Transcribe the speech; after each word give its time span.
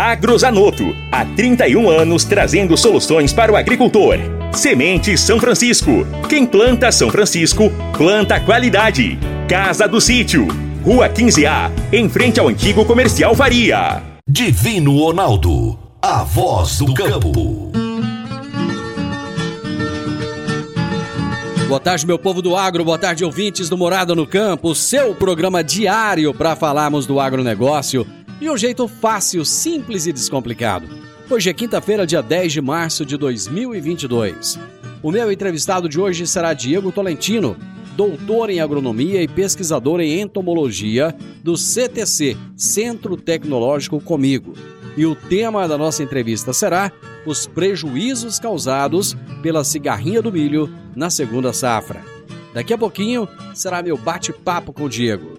Agrozanoto. 0.00 0.96
Há 1.12 1.26
31 1.26 1.90
anos 1.90 2.24
trazendo 2.24 2.74
soluções 2.74 3.34
para 3.34 3.52
o 3.52 3.56
agricultor. 3.56 4.16
Semente 4.50 5.18
São 5.18 5.38
Francisco. 5.38 6.06
Quem 6.26 6.46
planta 6.46 6.90
São 6.90 7.10
Francisco, 7.10 7.70
planta 7.98 8.40
qualidade. 8.40 9.18
Casa 9.46 9.86
do 9.86 10.00
Sítio. 10.00 10.48
Rua 10.82 11.06
15A, 11.10 11.70
em 11.92 12.08
frente 12.08 12.40
ao 12.40 12.48
antigo 12.48 12.82
comercial 12.86 13.34
Faria. 13.34 14.02
Divino 14.26 14.96
Ronaldo. 14.96 15.78
A 16.00 16.22
voz 16.22 16.78
do 16.78 16.94
campo. 16.94 17.70
Boa 21.68 21.78
tarde, 21.78 22.06
meu 22.06 22.18
povo 22.18 22.40
do 22.40 22.56
agro, 22.56 22.84
boa 22.84 22.98
tarde, 22.98 23.24
ouvintes 23.24 23.68
do 23.68 23.76
Morada 23.78 24.12
no 24.12 24.26
Campo, 24.26 24.74
seu 24.74 25.14
programa 25.14 25.62
diário 25.62 26.34
para 26.34 26.56
falarmos 26.56 27.06
do 27.06 27.20
agronegócio 27.20 28.04
de 28.40 28.48
um 28.48 28.56
jeito 28.56 28.88
fácil, 28.88 29.44
simples 29.44 30.06
e 30.06 30.12
descomplicado. 30.12 30.88
Hoje 31.28 31.50
é 31.50 31.52
quinta-feira, 31.52 32.06
dia 32.06 32.22
10 32.22 32.54
de 32.54 32.60
março 32.62 33.04
de 33.04 33.18
2022. 33.18 34.58
O 35.02 35.12
meu 35.12 35.30
entrevistado 35.30 35.90
de 35.90 36.00
hoje 36.00 36.26
será 36.26 36.54
Diego 36.54 36.90
Tolentino, 36.90 37.54
doutor 37.94 38.48
em 38.48 38.58
agronomia 38.58 39.22
e 39.22 39.28
pesquisador 39.28 40.00
em 40.00 40.20
entomologia 40.20 41.14
do 41.44 41.54
CTC, 41.54 42.34
Centro 42.56 43.14
Tecnológico 43.14 44.00
Comigo. 44.00 44.54
E 44.96 45.04
o 45.04 45.14
tema 45.14 45.68
da 45.68 45.76
nossa 45.76 46.02
entrevista 46.02 46.54
será 46.54 46.90
os 47.26 47.46
prejuízos 47.46 48.38
causados 48.38 49.14
pela 49.42 49.64
cigarrinha 49.64 50.22
do 50.22 50.32
milho 50.32 50.72
na 50.96 51.10
segunda 51.10 51.52
safra. 51.52 52.02
Daqui 52.54 52.72
a 52.72 52.78
pouquinho 52.78 53.28
será 53.54 53.82
meu 53.82 53.98
bate-papo 53.98 54.72
com 54.72 54.84
o 54.84 54.88
Diego. 54.88 55.38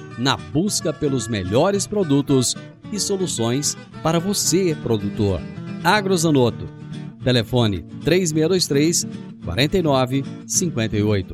na 0.21 0.37
busca 0.37 0.93
pelos 0.93 1.27
melhores 1.27 1.87
produtos 1.87 2.55
e 2.91 2.99
soluções 2.99 3.75
para 4.03 4.19
você, 4.19 4.77
produtor. 4.83 5.41
Agrozanoto. 5.83 6.69
Telefone 7.23 7.81
3623 8.03 9.07
4958. 9.43 11.33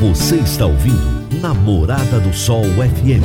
Você 0.00 0.36
está 0.36 0.66
ouvindo 0.66 1.40
Namorada 1.40 2.18
do 2.18 2.32
Sol 2.34 2.64
FM. 2.64 3.22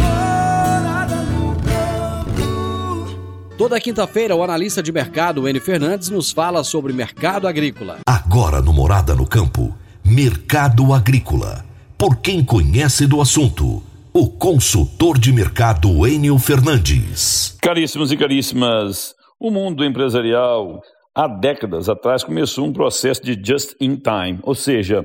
Toda 3.57 3.79
quinta-feira, 3.79 4.35
o 4.35 4.43
analista 4.43 4.83
de 4.83 4.91
mercado 4.91 5.47
N 5.47 5.59
Fernandes 5.59 6.09
nos 6.09 6.31
fala 6.31 6.63
sobre 6.63 6.93
mercado 6.93 7.47
agrícola. 7.47 7.99
Agora 8.05 8.61
no 8.61 8.73
Morada 8.73 9.15
no 9.15 9.25
Campo, 9.25 9.75
Mercado 10.03 10.93
Agrícola. 10.93 11.65
Por 11.97 12.17
quem 12.17 12.43
conhece 12.43 13.07
do 13.07 13.21
assunto, 13.21 13.81
o 14.15 14.29
consultor 14.29 15.17
de 15.17 15.33
mercado 15.33 16.07
Enio 16.07 16.37
Fernandes. 16.37 17.57
Caríssimos 17.59 18.11
e 18.11 18.17
caríssimas, 18.17 19.15
o 19.39 19.49
mundo 19.49 19.83
empresarial 19.83 20.83
há 21.15 21.27
décadas 21.27 21.89
atrás 21.89 22.23
começou 22.23 22.67
um 22.67 22.71
processo 22.71 23.23
de 23.23 23.33
just 23.43 23.75
in 23.81 23.95
time, 23.95 24.39
ou 24.43 24.53
seja, 24.53 25.03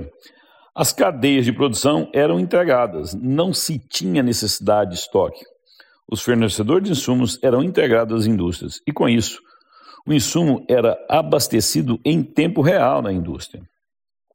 as 0.74 0.92
cadeias 0.92 1.46
de 1.46 1.54
produção 1.54 2.10
eram 2.12 2.38
entregadas, 2.38 3.14
não 3.14 3.50
se 3.50 3.78
tinha 3.78 4.22
necessidade 4.22 4.90
de 4.90 4.96
estoque. 4.98 5.42
Os 6.06 6.20
fornecedores 6.20 6.84
de 6.84 6.92
insumos 6.92 7.38
eram 7.42 7.62
integrados 7.62 8.20
às 8.20 8.26
indústrias 8.26 8.78
e, 8.86 8.92
com 8.92 9.08
isso, 9.08 9.40
o 10.06 10.12
insumo 10.12 10.66
era 10.68 10.98
abastecido 11.08 11.98
em 12.04 12.22
tempo 12.22 12.60
real 12.60 13.00
na 13.00 13.10
indústria. 13.10 13.62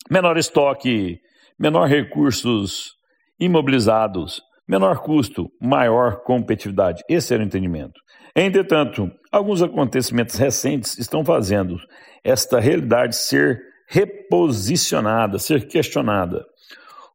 Menor 0.10 0.36
estoque, 0.36 1.20
menor 1.60 1.88
recursos 1.88 2.94
imobilizados, 3.40 4.42
menor 4.74 5.02
custo, 5.02 5.52
maior 5.62 6.24
competitividade. 6.24 7.04
Esse 7.08 7.32
era 7.34 7.44
o 7.44 7.46
entendimento. 7.46 8.02
Entretanto, 8.36 9.12
alguns 9.32 9.62
acontecimentos 9.62 10.36
recentes 10.36 10.98
estão 10.98 11.24
fazendo 11.24 11.78
esta 12.24 12.60
realidade 12.60 13.16
ser 13.16 13.62
reposicionada, 13.88 15.38
ser 15.38 15.68
questionada. 15.68 16.44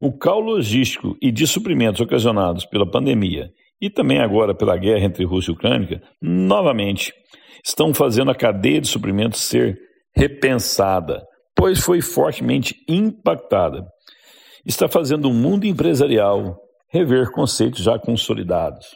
O 0.01 0.17
caos 0.17 0.45
logístico 0.45 1.17
e 1.21 1.33
de 1.33 1.49
suprimentos 1.49 2.01
ocasionados 2.01 2.65
pela 2.65 2.89
pandemia 2.89 3.51
e 3.81 3.91
também 3.91 4.21
agora 4.21 4.55
pela 4.55 4.77
guerra 4.77 5.07
entre 5.07 5.25
Rússia 5.25 5.51
e 5.51 5.55
Ucrânia, 5.55 6.01
novamente 6.23 7.13
estão 7.65 7.93
fazendo 7.93 8.31
a 8.31 8.35
cadeia 8.37 8.81
de 8.81 8.87
suprimentos 8.87 9.41
ser 9.41 9.77
repensada, 10.15 11.25
pois 11.57 11.81
foi 11.81 12.01
fortemente 12.01 12.77
impactada. 12.89 13.85
Está 14.65 14.87
fazendo 14.89 15.29
o 15.29 15.35
mundo 15.35 15.65
empresarial 15.65 16.57
rever 16.91 17.31
conceitos 17.31 17.81
já 17.81 17.99
consolidados. 17.99 18.87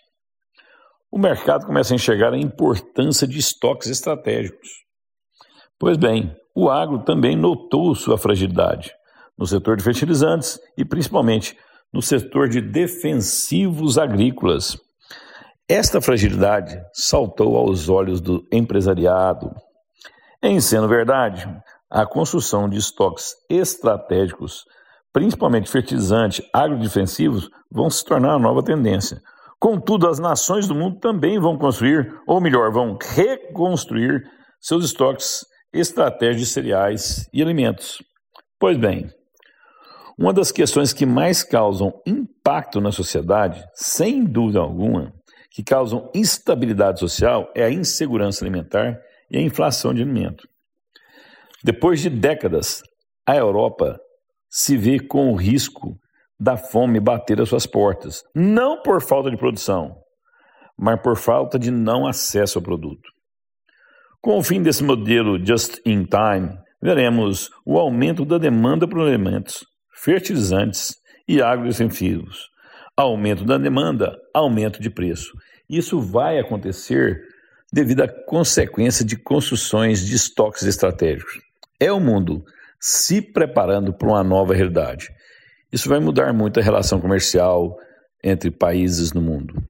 O 1.10 1.18
mercado 1.18 1.66
começa 1.66 1.92
a 1.92 1.96
enxergar 1.96 2.32
a 2.32 2.38
importância 2.38 3.26
de 3.26 3.38
estoques 3.38 3.88
estratégicos. 3.88 4.68
Pois 5.78 5.96
bem, 5.96 6.34
o 6.54 6.70
agro 6.70 7.04
também 7.04 7.36
notou 7.36 7.94
sua 7.94 8.16
fragilidade 8.16 8.92
no 9.38 9.46
setor 9.46 9.76
de 9.76 9.82
fertilizantes 9.82 10.58
e 10.76 10.84
principalmente 10.84 11.56
no 11.92 12.00
setor 12.00 12.48
de 12.48 12.60
defensivos 12.60 13.98
agrícolas. 13.98 14.78
Esta 15.68 16.00
fragilidade 16.00 16.80
saltou 16.92 17.56
aos 17.56 17.88
olhos 17.88 18.20
do 18.20 18.46
empresariado. 18.52 19.50
Em 20.42 20.60
sendo 20.60 20.88
verdade, 20.88 21.46
a 21.90 22.06
construção 22.06 22.68
de 22.68 22.78
estoques 22.78 23.34
estratégicos, 23.50 24.64
principalmente 25.12 25.70
fertilizantes 25.70 26.44
agrodefensivos, 26.52 27.50
vão 27.70 27.90
se 27.90 28.04
tornar 28.04 28.34
a 28.34 28.38
nova 28.38 28.62
tendência. 28.62 29.20
Contudo, 29.60 30.08
as 30.08 30.18
nações 30.18 30.66
do 30.66 30.74
mundo 30.74 30.98
também 30.98 31.38
vão 31.38 31.56
construir, 31.56 32.12
ou 32.26 32.40
melhor, 32.40 32.72
vão 32.72 32.98
reconstruir 33.00 34.22
seus 34.60 34.84
estoques 34.84 35.44
estratégicos 35.72 36.48
de 36.48 36.52
cereais 36.52 37.28
e 37.32 37.42
alimentos. 37.42 38.02
Pois 38.58 38.76
bem, 38.76 39.10
uma 40.18 40.32
das 40.32 40.52
questões 40.52 40.92
que 40.92 41.06
mais 41.06 41.42
causam 41.42 41.92
impacto 42.06 42.80
na 42.80 42.92
sociedade, 42.92 43.64
sem 43.74 44.24
dúvida 44.24 44.60
alguma, 44.60 45.12
que 45.50 45.62
causam 45.62 46.10
instabilidade 46.14 47.00
social, 47.00 47.50
é 47.54 47.64
a 47.64 47.70
insegurança 47.70 48.44
alimentar 48.44 49.00
e 49.30 49.38
a 49.38 49.40
inflação 49.40 49.92
de 49.92 50.02
alimento. 50.02 50.48
Depois 51.62 52.00
de 52.00 52.10
décadas, 52.10 52.82
a 53.26 53.36
Europa 53.36 54.00
se 54.54 54.76
vê 54.76 55.00
com 55.00 55.32
o 55.32 55.34
risco 55.34 55.98
da 56.38 56.58
fome 56.58 57.00
bater 57.00 57.40
às 57.40 57.48
suas 57.48 57.66
portas, 57.66 58.22
não 58.34 58.82
por 58.82 59.00
falta 59.00 59.30
de 59.30 59.36
produção, 59.38 59.96
mas 60.78 61.00
por 61.00 61.16
falta 61.16 61.58
de 61.58 61.70
não 61.70 62.06
acesso 62.06 62.58
ao 62.58 62.62
produto. 62.62 63.10
Com 64.20 64.36
o 64.36 64.42
fim 64.42 64.62
desse 64.62 64.84
modelo 64.84 65.42
just 65.42 65.80
in 65.86 66.04
time, 66.04 66.58
veremos 66.82 67.48
o 67.64 67.78
aumento 67.78 68.26
da 68.26 68.36
demanda 68.36 68.86
por 68.86 69.00
alimentos, 69.00 69.64
fertilizantes 69.94 70.96
e 71.26 71.40
agroextensivos. 71.40 72.50
Aumento 72.94 73.44
da 73.44 73.56
demanda, 73.56 74.18
aumento 74.34 74.82
de 74.82 74.90
preço. 74.90 75.32
Isso 75.66 75.98
vai 75.98 76.38
acontecer 76.38 77.22
devido 77.72 78.02
à 78.02 78.08
consequência 78.08 79.02
de 79.02 79.16
construções 79.16 80.04
de 80.04 80.14
estoques 80.14 80.64
estratégicos. 80.64 81.40
É 81.80 81.90
o 81.90 81.98
mundo 81.98 82.44
se 82.82 83.22
preparando 83.22 83.92
para 83.92 84.08
uma 84.08 84.24
nova 84.24 84.52
realidade. 84.52 85.08
Isso 85.72 85.88
vai 85.88 86.00
mudar 86.00 86.32
muito 86.32 86.58
a 86.58 86.62
relação 86.62 87.00
comercial 87.00 87.78
entre 88.22 88.50
países 88.50 89.12
no 89.12 89.22
mundo. 89.22 89.62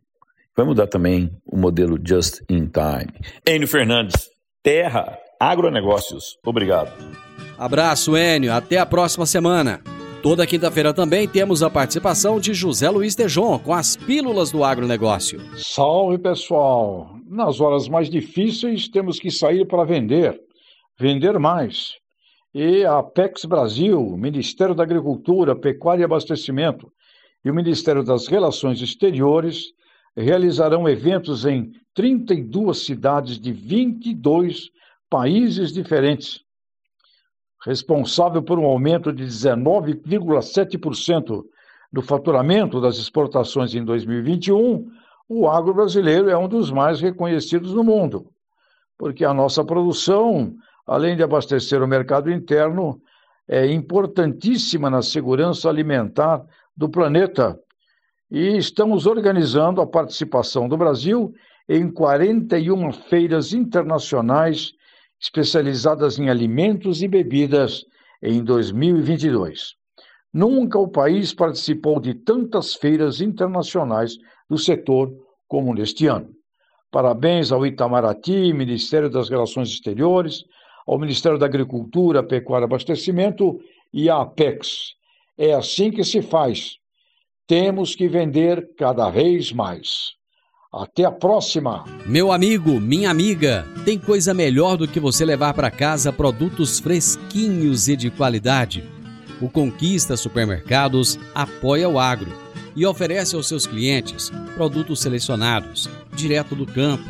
Vai 0.57 0.65
mudar 0.65 0.87
também 0.87 1.31
o 1.45 1.57
modelo 1.59 1.99
just 2.03 2.41
in 2.49 2.67
time. 2.67 3.13
Enio 3.47 3.69
Fernandes, 3.69 4.29
Terra 4.63 5.19
Agronegócios. 5.39 6.39
Obrigado. 6.45 6.91
Abraço, 7.59 8.17
Enio. 8.17 8.53
Até 8.53 8.79
a 8.79 8.87
próxima 8.87 9.27
semana. 9.27 9.83
Toda 10.23 10.47
quinta-feira 10.47 10.95
também 10.95 11.29
temos 11.29 11.63
a 11.63 11.69
participação 11.69 12.41
de 12.41 12.55
José 12.55 12.89
Luiz 12.89 13.15
Tejon 13.15 13.59
com 13.59 13.75
as 13.75 13.97
Pílulas 13.97 14.51
do 14.51 14.65
Agronegócio. 14.65 15.41
Salve, 15.57 16.17
pessoal! 16.17 17.11
Nas 17.29 17.61
horas 17.61 17.89
mais 17.89 18.09
difíceis 18.09 18.89
temos 18.89 19.19
que 19.19 19.31
sair 19.31 19.67
para 19.67 19.85
vender, 19.85 20.39
vender 20.99 21.39
mais. 21.39 22.02
E 22.55 22.85
a 22.85 22.99
Apex 22.99 23.47
Brasil, 23.47 24.15
Ministério 24.17 24.75
da 24.75 24.83
Agricultura, 24.83 25.57
Pecuária 25.57 26.03
e 26.03 26.05
Abastecimento 26.05 26.93
e 27.45 27.51
o 27.51 27.55
Ministério 27.55 28.05
das 28.05 28.27
Relações 28.27 28.83
Exteriores 28.83 29.73
realizarão 30.17 30.89
eventos 30.89 31.45
em 31.47 31.73
32 31.95 32.85
cidades 32.85 33.39
de 33.39 33.53
22 33.53 34.71
países 35.09 35.73
diferentes. 35.73 36.41
Responsável 37.65 38.43
por 38.43 38.59
um 38.59 38.67
aumento 38.67 39.13
de 39.13 39.23
19,7% 39.25 41.45
do 41.93 42.03
faturamento 42.03 42.81
das 42.81 42.99
exportações 42.99 43.73
em 43.75 43.85
2021, 43.85 44.91
o 45.29 45.49
agro 45.49 45.75
brasileiro 45.75 46.29
é 46.29 46.37
um 46.37 46.49
dos 46.49 46.69
mais 46.71 47.01
reconhecidos 47.01 47.73
no 47.73 47.85
mundo, 47.85 48.27
porque 48.99 49.25
a 49.25 49.33
nossa 49.33 49.65
produção, 49.65 50.57
além 50.87 51.17
de 51.17 51.23
abastecer 51.23 51.83
o 51.83 51.89
mercado 51.89 52.31
interno, 52.31 53.01
é 53.49 53.67
importantíssima 53.67 54.89
na 54.89 55.03
segurança 55.03 55.69
alimentar 55.69 56.45
do 56.77 56.89
planeta 56.89 57.59
e 58.31 58.57
estamos 58.57 59.07
organizando 59.07 59.81
a 59.81 59.87
participação 59.87 60.69
do 60.69 60.77
Brasil 60.77 61.35
em 61.69 61.91
41 61.91 62.93
feiras 62.93 63.53
internacionais 63.53 64.73
especializadas 65.21 66.19
em 66.19 66.29
alimentos 66.29 67.03
e 67.03 67.09
bebidas 67.09 67.85
em 68.23 68.43
2022. 68.43 69.75
Nunca 70.33 70.79
o 70.79 70.89
país 70.89 71.35
participou 71.35 72.01
de 72.01 72.15
tantas 72.15 72.75
feiras 72.75 73.21
internacionais 73.21 74.17
do 74.49 74.57
setor 74.57 75.13
como 75.47 75.75
neste 75.75 76.07
ano. 76.07 76.31
Parabéns 76.91 77.53
ao 77.53 77.67
Itamaraty, 77.67 78.53
Ministério 78.53 79.11
das 79.11 79.29
Relações 79.29 79.69
Exteriores, 79.69 80.45
ao 80.87 80.99
Ministério 80.99 81.39
da 81.39 81.47
Agricultura, 81.47 82.23
Pecuária 82.23 82.65
e 82.65 82.67
Abastecimento 82.67 83.61
e 83.93 84.09
à 84.09 84.21
Apex. 84.21 84.95
É 85.37 85.53
assim 85.53 85.91
que 85.91 86.05
se 86.05 86.23
faz 86.23 86.77
temos 87.47 87.95
que 87.95 88.09
vender 88.09 88.71
cada 88.79 89.11
vez 89.11 89.53
mais. 89.53 90.13
Até 90.73 91.05
a 91.05 91.13
próxima! 91.13 91.85
Meu 92.07 92.33
amigo, 92.33 92.81
minha 92.81 93.11
amiga, 93.11 93.67
tem 93.85 93.99
coisa 93.99 94.33
melhor 94.33 94.79
do 94.79 94.89
que 94.89 94.99
você 94.99 95.23
levar 95.23 95.53
para 95.53 95.71
casa 95.71 96.11
produtos 96.11 96.81
fresquinhos 96.81 97.89
e 97.89 97.97
de 97.97 98.11
qualidade. 98.11 98.83
O 99.39 99.51
Conquista 99.51 100.17
Supermercados 100.17 101.19
apoia 101.35 101.89
o 101.89 101.99
agro 101.99 102.33
e 102.75 102.87
oferece 102.87 103.37
aos 103.37 103.49
seus 103.49 103.67
clientes 103.67 104.31
produtos 104.55 105.01
selecionados, 105.01 105.91
direto 106.15 106.57
do 106.57 106.65
campo, 106.65 107.05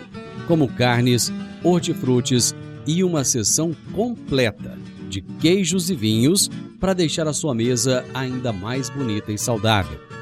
como 0.49 0.67
carnes, 0.67 1.33
hortifrutis 1.63 2.53
e 2.87 3.05
uma 3.05 3.25
seção 3.25 3.75
completa 3.93 4.79
de 5.09 5.21
queijos 5.21 5.91
e 5.91 5.95
vinhos 5.95 6.51
para 6.81 6.95
deixar 6.95 7.27
a 7.27 7.33
sua 7.33 7.55
mesa 7.55 8.05
ainda 8.15 8.53
mais 8.53 8.89
bonita 8.91 9.31
e 9.31 9.39
saudável 9.39 10.13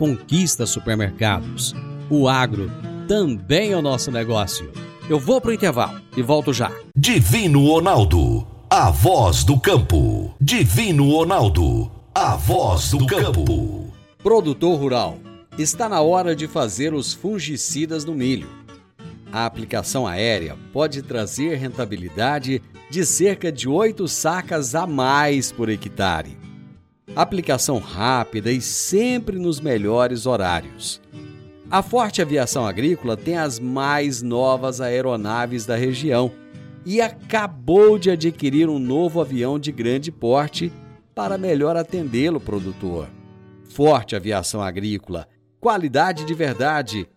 conquista 0.00 0.64
supermercados. 0.64 1.74
O 2.08 2.26
agro 2.26 2.72
também 3.06 3.72
é 3.72 3.76
o 3.76 3.82
nosso 3.82 4.10
negócio. 4.10 4.72
Eu 5.10 5.20
vou 5.20 5.42
para 5.42 5.50
o 5.50 5.52
intervalo 5.52 6.00
e 6.16 6.22
volto 6.22 6.54
já. 6.54 6.72
Divino 6.96 7.66
Ronaldo, 7.66 8.46
a 8.70 8.90
voz 8.90 9.44
do 9.44 9.60
campo. 9.60 10.34
Divino 10.40 11.10
Ronaldo, 11.10 11.90
a 12.14 12.34
voz 12.34 12.92
do 12.92 13.06
campo. 13.06 13.92
Produtor 14.22 14.80
rural, 14.80 15.18
está 15.58 15.86
na 15.86 16.00
hora 16.00 16.34
de 16.34 16.48
fazer 16.48 16.94
os 16.94 17.12
fungicidas 17.12 18.02
no 18.02 18.14
milho. 18.14 18.48
A 19.32 19.46
aplicação 19.46 20.06
aérea 20.06 20.56
pode 20.72 21.02
trazer 21.02 21.56
rentabilidade 21.56 22.62
de 22.90 23.06
cerca 23.06 23.52
de 23.52 23.68
8 23.68 24.06
sacas 24.08 24.74
a 24.74 24.86
mais 24.86 25.52
por 25.52 25.68
hectare 25.68 26.40
aplicação 27.14 27.78
rápida 27.78 28.50
e 28.52 28.60
sempre 28.60 29.38
nos 29.38 29.60
melhores 29.60 30.26
horários. 30.26 31.00
A 31.70 31.82
Forte 31.82 32.20
Aviação 32.20 32.66
Agrícola 32.66 33.16
tem 33.16 33.36
as 33.36 33.58
mais 33.60 34.22
novas 34.22 34.80
aeronaves 34.80 35.64
da 35.66 35.76
região 35.76 36.32
e 36.84 37.00
acabou 37.00 37.98
de 37.98 38.10
adquirir 38.10 38.68
um 38.68 38.78
novo 38.78 39.20
avião 39.20 39.58
de 39.58 39.70
grande 39.70 40.10
porte 40.10 40.72
para 41.14 41.38
melhor 41.38 41.76
atendê-lo, 41.76 42.40
produtor. 42.40 43.08
Forte 43.68 44.16
Aviação 44.16 44.62
Agrícola, 44.62 45.28
qualidade 45.60 46.24
de 46.24 46.34
verdade. 46.34 47.08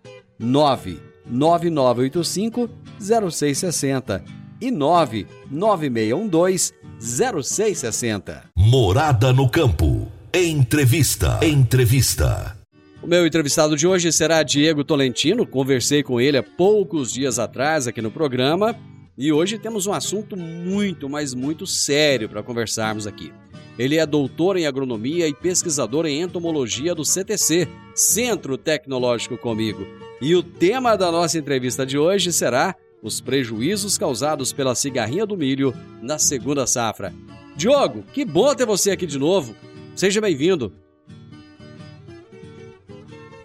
99985 1.25 2.69
0660 2.99 4.23
e 4.61 4.71
99612 4.71 6.73
0660. 6.99 8.45
Morada 8.55 9.33
no 9.33 9.49
campo. 9.49 10.07
Entrevista. 10.33 11.39
Entrevista. 11.43 12.57
O 13.01 13.07
meu 13.07 13.27
entrevistado 13.27 13.75
de 13.75 13.85
hoje 13.85 14.11
será 14.13 14.41
Diego 14.43 14.83
Tolentino. 14.83 15.45
Conversei 15.45 16.01
com 16.01 16.21
ele 16.21 16.37
há 16.37 16.43
poucos 16.43 17.11
dias 17.11 17.37
atrás 17.37 17.85
aqui 17.85 18.01
no 18.01 18.09
programa 18.09 18.75
e 19.17 19.33
hoje 19.33 19.59
temos 19.59 19.85
um 19.85 19.93
assunto 19.93 20.37
muito, 20.37 21.09
mas 21.09 21.33
muito 21.33 21.67
sério 21.67 22.29
para 22.29 22.41
conversarmos 22.41 23.05
aqui. 23.05 23.33
Ele 23.77 23.97
é 23.97 24.05
doutor 24.05 24.55
em 24.55 24.65
agronomia 24.65 25.27
e 25.27 25.33
pesquisador 25.33 26.05
em 26.05 26.21
entomologia 26.21 26.95
do 26.95 27.03
CTC, 27.03 27.67
Centro 27.93 28.57
Tecnológico 28.57 29.37
Comigo. 29.37 29.85
E 30.21 30.35
o 30.35 30.43
tema 30.43 30.95
da 30.95 31.11
nossa 31.11 31.37
entrevista 31.37 31.85
de 31.85 31.97
hoje 31.97 32.31
será 32.31 32.75
os 33.01 33.19
prejuízos 33.19 33.97
causados 33.97 34.53
pela 34.53 34.75
cigarrinha 34.75 35.25
do 35.25 35.35
milho 35.35 35.73
na 36.01 36.17
segunda 36.17 36.65
safra. 36.65 37.13
Diogo, 37.55 38.03
que 38.13 38.23
bom 38.23 38.55
ter 38.55 38.65
você 38.65 38.91
aqui 38.91 39.05
de 39.05 39.19
novo. 39.19 39.55
Seja 39.95 40.21
bem-vindo. 40.21 40.73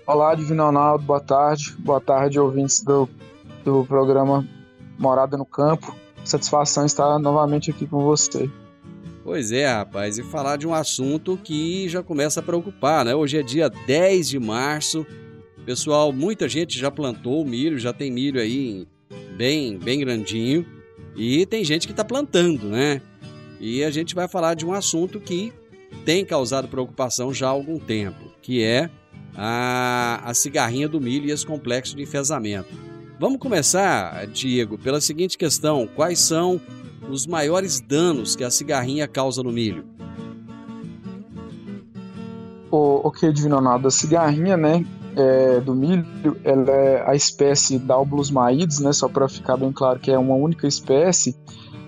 Olá, 0.07 0.35
Divino 0.35 0.65
Ronaldo, 0.65 1.05
boa 1.05 1.21
tarde. 1.21 1.75
Boa 1.79 2.01
tarde, 2.01 2.41
ouvintes 2.41 2.83
do, 2.83 3.09
do 3.65 3.85
programa 3.85 4.47
Morada 4.99 5.37
no 5.37 5.45
Campo. 5.45 5.95
Satisfação 6.25 6.87
estar 6.87 7.19
novamente 7.19 7.71
aqui 7.71 7.87
com 7.87 8.03
você. 8.05 8.51
Pois 9.23 9.53
é, 9.53 9.71
rapaz, 9.71 10.17
e 10.17 10.23
falar 10.23 10.57
de 10.57 10.67
um 10.67 10.73
assunto 10.73 11.37
que 11.37 11.87
já 11.89 12.03
começa 12.03 12.41
a 12.41 12.43
preocupar, 12.43 13.05
né? 13.05 13.15
Hoje 13.15 13.37
é 13.37 13.43
dia 13.43 13.69
10 13.69 14.29
de 14.31 14.39
março. 14.39 15.07
Pessoal, 15.69 16.15
muita 16.15 16.49
gente 16.49 16.79
já 16.79 16.91
plantou 16.91 17.45
milho, 17.45 17.79
já 17.79 17.93
tem 17.93 18.11
milho 18.11 18.41
aí 18.41 18.89
bem, 19.37 19.77
bem 19.77 20.01
grandinho. 20.01 20.65
E 21.15 21.45
tem 21.45 21.63
gente 21.63 21.87
que 21.87 21.93
está 21.93 22.03
plantando, 22.03 22.69
né? 22.69 23.03
E 23.61 23.85
a 23.85 23.91
gente 23.91 24.15
vai 24.15 24.27
falar 24.27 24.55
de 24.55 24.65
um 24.65 24.73
assunto 24.73 25.21
que 25.21 25.53
tem 26.07 26.25
causado 26.25 26.69
preocupação 26.69 27.35
já 27.35 27.49
há 27.49 27.51
algum 27.51 27.79
tempo, 27.79 28.33
que 28.41 28.63
é 28.63 28.89
a, 29.37 30.23
a 30.25 30.33
cigarrinha 30.33 30.89
do 30.89 31.03
milho 31.03 31.27
e 31.27 31.33
esse 31.33 31.45
complexo 31.45 31.95
de 31.95 32.03
enfesamento. 32.03 32.71
Vamos 33.21 33.39
começar, 33.39 34.27
Diego, 34.29 34.79
pela 34.79 35.03
seguinte 35.03 35.37
questão: 35.37 35.87
quais 35.87 36.19
são 36.19 36.59
os 37.11 37.27
maiores 37.27 37.79
danos 37.79 38.35
que 38.35 38.43
a 38.43 38.51
cigarrinha 38.51 39.07
causa 39.07 39.43
no 39.43 39.53
milho? 39.53 39.85
O, 42.71 43.07
ok, 43.07 43.31
Divino 43.31 43.59
a 43.59 43.91
cigarrinha, 43.91 44.57
né, 44.57 44.83
é, 45.19 45.61
do 45.61 45.75
milho, 45.75 46.07
ela 46.45 46.71
é 46.71 47.11
a 47.11 47.15
espécie 47.15 47.79
Dalbulus 47.79 48.31
maides, 48.31 48.79
né, 48.79 48.93
só 48.93 49.09
para 49.09 49.29
ficar 49.29 49.57
bem 49.57 49.73
claro 49.73 49.99
que 49.99 50.11
é 50.11 50.19
uma 50.19 50.35
única 50.35 50.67
espécie, 50.67 51.37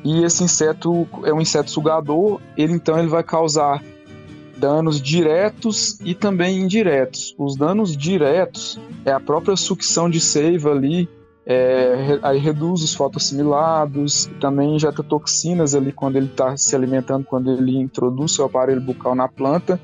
e 0.04 0.24
esse 0.24 0.42
inseto 0.42 1.06
é 1.24 1.32
um 1.32 1.40
inseto 1.40 1.70
sugador, 1.70 2.40
ele 2.56 2.72
então 2.72 2.98
ele 2.98 3.08
vai 3.08 3.22
causar 3.22 3.82
danos 4.56 5.00
diretos 5.00 5.98
e 6.00 6.14
também 6.14 6.60
indiretos. 6.60 7.34
Os 7.38 7.56
danos 7.56 7.96
diretos 7.96 8.78
é 9.04 9.12
a 9.12 9.20
própria 9.20 9.56
sucção 9.56 10.10
de 10.10 10.20
seiva 10.20 10.70
ali, 10.70 11.08
é, 11.46 12.18
aí 12.22 12.38
reduz 12.38 12.82
os 12.82 12.94
fotoassimilados, 12.94 14.28
também 14.40 14.76
injeta 14.76 15.02
toxinas 15.02 15.74
ali 15.74 15.92
quando 15.92 16.16
ele 16.16 16.26
está 16.26 16.56
se 16.56 16.74
alimentando, 16.74 17.24
quando 17.24 17.50
ele 17.50 17.78
introduz 17.78 18.32
seu 18.32 18.44
aparelho 18.44 18.80
bucal 18.80 19.14
na 19.14 19.28
planta. 19.28 19.80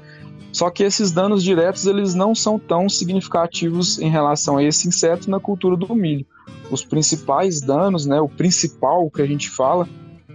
Só 0.52 0.70
que 0.70 0.82
esses 0.82 1.12
danos 1.12 1.42
diretos 1.42 1.86
eles 1.86 2.14
não 2.14 2.34
são 2.34 2.58
tão 2.58 2.88
significativos 2.88 3.98
em 3.98 4.08
relação 4.08 4.56
a 4.56 4.64
esse 4.64 4.88
inseto 4.88 5.30
na 5.30 5.38
cultura 5.38 5.76
do 5.76 5.94
milho. 5.94 6.26
Os 6.70 6.84
principais 6.84 7.60
danos, 7.60 8.06
né, 8.06 8.20
o 8.20 8.28
principal 8.28 9.10
que 9.10 9.22
a 9.22 9.26
gente 9.26 9.50
fala, 9.50 9.88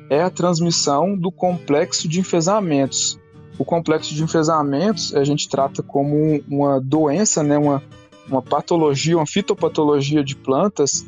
é 0.09 0.21
a 0.21 0.29
transmissão 0.29 1.17
do 1.17 1.31
complexo 1.31 2.07
de 2.07 2.19
enfesamentos. 2.19 3.19
O 3.57 3.65
complexo 3.65 4.13
de 4.13 4.23
enfesamentos 4.23 5.15
a 5.15 5.23
gente 5.23 5.47
trata 5.47 5.81
como 5.81 6.41
uma 6.47 6.79
doença, 6.79 7.43
né, 7.43 7.57
uma, 7.57 7.81
uma 8.27 8.41
patologia, 8.41 9.17
uma 9.17 9.25
fitopatologia 9.25 10.23
de 10.23 10.35
plantas, 10.35 11.05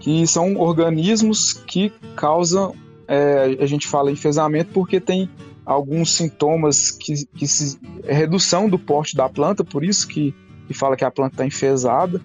que 0.00 0.26
são 0.26 0.56
organismos 0.56 1.52
que 1.52 1.92
causam, 2.14 2.74
é, 3.08 3.56
a 3.58 3.66
gente 3.66 3.88
fala 3.88 4.10
enfesamento 4.10 4.70
porque 4.72 5.00
tem 5.00 5.30
alguns 5.64 6.14
sintomas 6.14 6.90
que, 6.90 7.26
que 7.26 7.46
se, 7.46 7.78
é 8.04 8.12
redução 8.12 8.68
do 8.68 8.78
porte 8.78 9.16
da 9.16 9.28
planta, 9.28 9.64
por 9.64 9.84
isso 9.84 10.06
que, 10.06 10.34
que 10.66 10.74
fala 10.74 10.96
que 10.96 11.04
a 11.04 11.10
planta 11.10 11.34
está 11.34 11.46
enfesada. 11.46 12.20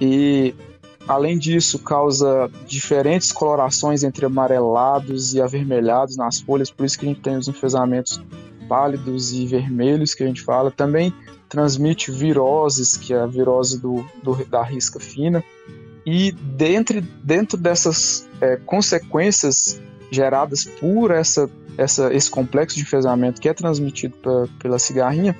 E 0.00 0.54
além 1.08 1.38
disso, 1.38 1.78
causa 1.78 2.50
diferentes 2.66 3.32
colorações 3.32 4.02
entre 4.02 4.26
amarelados 4.26 5.34
e 5.34 5.40
avermelhados 5.40 6.16
nas 6.16 6.40
folhas, 6.40 6.70
por 6.70 6.84
isso 6.84 6.98
que 6.98 7.06
a 7.06 7.08
gente 7.08 7.20
tem 7.20 7.36
os 7.36 7.48
enfesamentos 7.48 8.20
pálidos 8.68 9.32
e 9.32 9.46
vermelhos 9.46 10.14
que 10.14 10.22
a 10.22 10.26
gente 10.26 10.42
fala. 10.42 10.70
Também 10.70 11.14
transmite 11.48 12.10
viroses, 12.10 12.96
que 12.96 13.14
é 13.14 13.20
a 13.20 13.26
virose 13.26 13.80
do, 13.80 14.04
do 14.22 14.34
da 14.46 14.62
risca 14.62 14.98
fina. 14.98 15.42
E 16.04 16.30
dentro, 16.32 17.00
dentro 17.00 17.56
dessas 17.56 18.28
é, 18.40 18.56
consequências 18.56 19.80
geradas 20.10 20.64
por 20.64 21.10
essa, 21.10 21.50
essa, 21.76 22.12
esse 22.14 22.30
complexo 22.30 22.76
de 22.76 22.82
enfesamento 22.82 23.40
que 23.40 23.48
é 23.48 23.54
transmitido 23.54 24.16
pra, 24.16 24.46
pela 24.58 24.78
cigarrinha, 24.78 25.36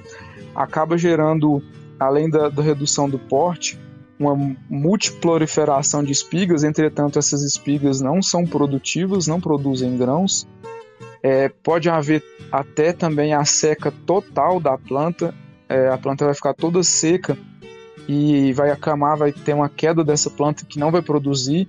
acaba 0.55 0.97
gerando, 0.97 1.62
além 1.99 2.28
da, 2.31 2.49
da 2.49 2.62
redução 2.62 3.09
do 3.09 3.19
porte, 3.19 3.78
uma 4.19 4.35
multiproliferação 4.69 6.02
de 6.02 6.12
espigas, 6.12 6.64
entretanto, 6.64 7.19
essas 7.19 7.43
espigas 7.43 8.00
não 8.00 8.23
são 8.23 8.47
produtivas, 8.47 9.26
não 9.26 9.40
produzem 9.40 9.97
grãos. 9.97 10.47
É, 11.23 11.49
pode 11.49 11.88
haver 11.90 12.23
até 12.50 12.93
também 12.93 13.35
a 13.35 13.45
seca 13.45 13.90
total 13.90 14.61
da 14.61 14.78
planta, 14.78 15.35
é, 15.69 15.88
a 15.88 15.99
planta 15.99 16.25
vai 16.25 16.35
ficar 16.35 16.55
toda 16.55 16.83
seca 16.83 17.37
e 18.09 18.52
vai 18.52 18.71
acamar, 18.71 19.16
vai 19.16 19.33
ter 19.33 19.52
uma 19.52 19.69
queda 19.69 20.05
dessa 20.05 20.31
planta 20.31 20.64
que 20.64 20.78
não 20.78 20.90
vai 20.90 21.02
produzir. 21.02 21.69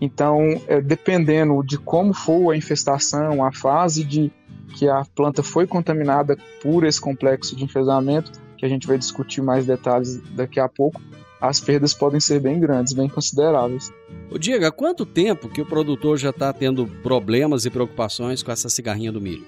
Então, 0.00 0.60
é, 0.66 0.80
dependendo 0.80 1.62
de 1.62 1.78
como 1.78 2.12
for 2.12 2.52
a 2.52 2.56
infestação, 2.56 3.44
a 3.44 3.52
fase 3.52 4.04
de 4.04 4.30
que 4.74 4.88
a 4.88 5.04
planta 5.14 5.42
foi 5.42 5.66
contaminada 5.66 6.36
por 6.62 6.84
esse 6.84 7.00
complexo 7.00 7.56
de 7.56 7.64
enfesamento, 7.64 8.30
que 8.58 8.66
a 8.66 8.68
gente 8.68 8.86
vai 8.86 8.98
discutir 8.98 9.40
mais 9.40 9.66
detalhes 9.66 10.20
daqui 10.34 10.60
a 10.60 10.68
pouco, 10.68 11.00
as 11.40 11.60
perdas 11.60 11.92
podem 11.92 12.20
ser 12.20 12.40
bem 12.40 12.58
grandes, 12.58 12.92
bem 12.92 13.08
consideráveis. 13.08 13.92
O 14.30 14.38
Diego, 14.38 14.64
há 14.64 14.72
quanto 14.72 15.04
tempo 15.04 15.48
que 15.48 15.60
o 15.60 15.66
produtor 15.66 16.18
já 16.18 16.30
está 16.30 16.52
tendo 16.52 16.86
problemas 17.02 17.64
e 17.64 17.70
preocupações 17.70 18.42
com 18.42 18.50
essa 18.50 18.68
cigarrinha 18.68 19.12
do 19.12 19.20
milho? 19.20 19.46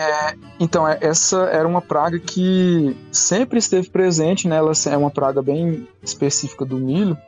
É, 0.00 0.34
então, 0.58 0.88
é, 0.88 0.96
essa 1.02 1.42
era 1.52 1.68
uma 1.68 1.82
praga 1.82 2.18
que 2.18 2.96
sempre 3.12 3.58
esteve 3.58 3.90
presente, 3.90 4.48
né? 4.48 4.56
Ela 4.56 4.72
é 4.86 4.96
uma 4.96 5.10
praga 5.10 5.42
bem 5.42 5.86
específica 6.02 6.64
do 6.64 6.78
milho. 6.78 7.18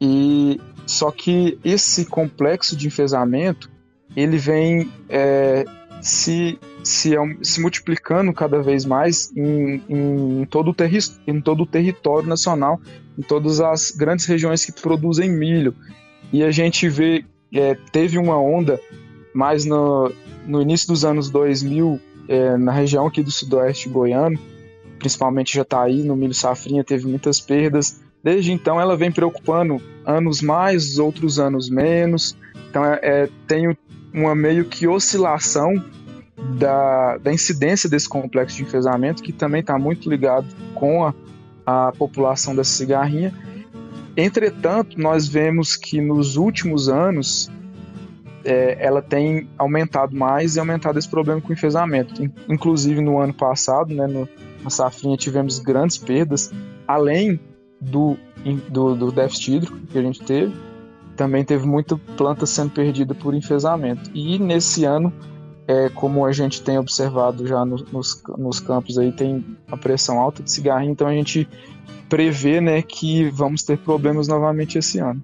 E 0.00 0.58
só 0.86 1.10
que 1.10 1.58
esse 1.62 2.06
complexo 2.06 2.74
de 2.74 2.86
enfesamento 2.86 3.70
ele 4.16 4.38
vem 4.38 4.90
é, 5.10 5.66
se, 6.00 6.58
se, 6.82 7.12
se 7.42 7.60
multiplicando 7.60 8.32
cada 8.32 8.62
vez 8.62 8.86
mais 8.86 9.30
em, 9.36 9.82
em, 9.86 10.46
todo 10.46 10.70
o 10.70 10.74
terri 10.74 11.00
em 11.26 11.38
todo 11.38 11.64
o 11.64 11.66
território 11.66 12.26
nacional, 12.26 12.80
em 13.18 13.22
todas 13.22 13.60
as 13.60 13.90
grandes 13.90 14.24
regiões 14.24 14.64
que 14.64 14.72
produzem 14.72 15.30
milho. 15.30 15.74
E 16.32 16.42
a 16.42 16.50
gente 16.50 16.88
vê, 16.88 17.26
é, 17.52 17.76
teve 17.92 18.16
uma 18.16 18.40
onda 18.40 18.80
mais 19.34 19.66
no, 19.66 20.10
no 20.46 20.60
início 20.60 20.88
dos 20.88 21.04
anos 21.04 21.30
2000, 21.30 22.00
é, 22.28 22.56
na 22.56 22.72
região 22.72 23.06
aqui 23.06 23.22
do 23.22 23.30
sudoeste 23.30 23.88
goiano, 23.88 24.38
principalmente 24.98 25.54
Jataí, 25.54 26.02
no 26.02 26.16
milho 26.16 26.34
safrinha, 26.34 26.82
teve 26.82 27.06
muitas 27.06 27.40
perdas. 27.40 28.00
Desde 28.22 28.52
então 28.52 28.80
ela 28.80 28.96
vem 28.96 29.12
preocupando 29.12 29.80
anos 30.04 30.40
mais, 30.40 30.98
outros 30.98 31.38
anos 31.38 31.68
menos. 31.68 32.36
Então 32.70 32.84
é, 32.84 32.98
é 33.02 33.28
tem 33.46 33.76
uma 34.12 34.34
meio 34.34 34.64
que 34.64 34.86
oscilação 34.86 35.74
da, 36.58 37.18
da 37.18 37.32
incidência 37.32 37.88
desse 37.88 38.08
complexo 38.08 38.56
de 38.56 38.62
enfesamento, 38.62 39.22
que 39.22 39.32
também 39.32 39.60
está 39.60 39.78
muito 39.78 40.08
ligado 40.08 40.46
com 40.74 41.04
a, 41.04 41.14
a 41.66 41.92
população 41.92 42.54
dessa 42.54 42.70
cigarrinha. 42.70 43.32
Entretanto, 44.16 44.98
nós 44.98 45.26
vemos 45.26 45.76
que 45.76 46.00
nos 46.00 46.36
últimos 46.36 46.88
anos 46.88 47.50
é, 48.44 48.76
ela 48.78 49.00
tem 49.00 49.48
aumentado 49.58 50.14
mais 50.14 50.56
e 50.56 50.60
aumentado 50.60 50.98
esse 50.98 51.08
problema 51.08 51.40
com 51.40 51.50
o 51.50 51.52
enfesamento. 51.52 52.22
Inclusive 52.48 53.00
no 53.00 53.18
ano 53.18 53.32
passado, 53.32 53.94
né, 53.94 54.06
no, 54.06 54.28
na 54.62 54.70
safrinha, 54.70 55.16
tivemos 55.16 55.58
grandes 55.58 55.98
perdas, 55.98 56.52
além 56.86 57.40
do, 57.80 58.16
do, 58.68 58.94
do 58.94 59.12
déficit 59.12 59.56
hídrico 59.56 59.78
que 59.90 59.98
a 59.98 60.02
gente 60.02 60.22
teve, 60.22 60.54
também 61.16 61.44
teve 61.44 61.66
muita 61.66 61.96
planta 62.16 62.44
sendo 62.46 62.70
perdida 62.70 63.14
por 63.14 63.34
enfesamento. 63.34 64.10
E 64.14 64.38
nesse 64.38 64.84
ano, 64.84 65.12
é, 65.66 65.88
como 65.88 66.24
a 66.26 66.32
gente 66.32 66.62
tem 66.62 66.78
observado 66.78 67.46
já 67.46 67.64
no, 67.64 67.76
nos, 67.92 68.22
nos 68.36 68.60
campos 68.60 68.98
aí, 68.98 69.12
tem 69.12 69.44
a 69.70 69.76
pressão 69.76 70.18
alta 70.18 70.42
de 70.42 70.50
cigarrinho, 70.50 70.92
então 70.92 71.06
a 71.06 71.12
gente 71.12 71.48
prevê 72.08 72.60
né, 72.60 72.82
que 72.82 73.30
vamos 73.30 73.62
ter 73.62 73.78
problemas 73.78 74.28
novamente 74.28 74.78
esse 74.78 74.98
ano. 74.98 75.22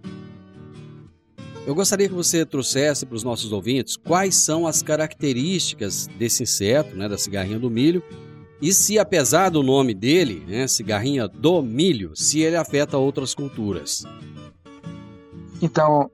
Eu 1.67 1.75
gostaria 1.75 2.09
que 2.09 2.15
você 2.15 2.45
trouxesse 2.47 3.05
para 3.05 3.15
os 3.15 3.23
nossos 3.23 3.53
ouvintes 3.53 3.97
quais 3.97 4.35
são 4.35 4.67
as 4.67 4.83
características 4.83 6.09
desse 6.19 6.43
inseto, 6.43 6.97
né, 6.97 7.09
da 7.09 7.19
cigarrinha 7.19 7.59
do 7.59 7.71
milho, 7.71 8.03
e 8.63 8.73
se, 8.73 8.99
apesar 8.99 9.51
do 9.51 9.63
nome 9.63 9.95
dele, 9.95 10.43
né, 10.47 10.67
cigarrinha 10.67 11.29
do 11.29 11.63
milho, 11.63 12.13
se 12.15 12.41
ele 12.41 12.57
afeta 12.57 12.97
outras 12.97 13.35
culturas. 13.35 14.05
Então, 15.63 16.11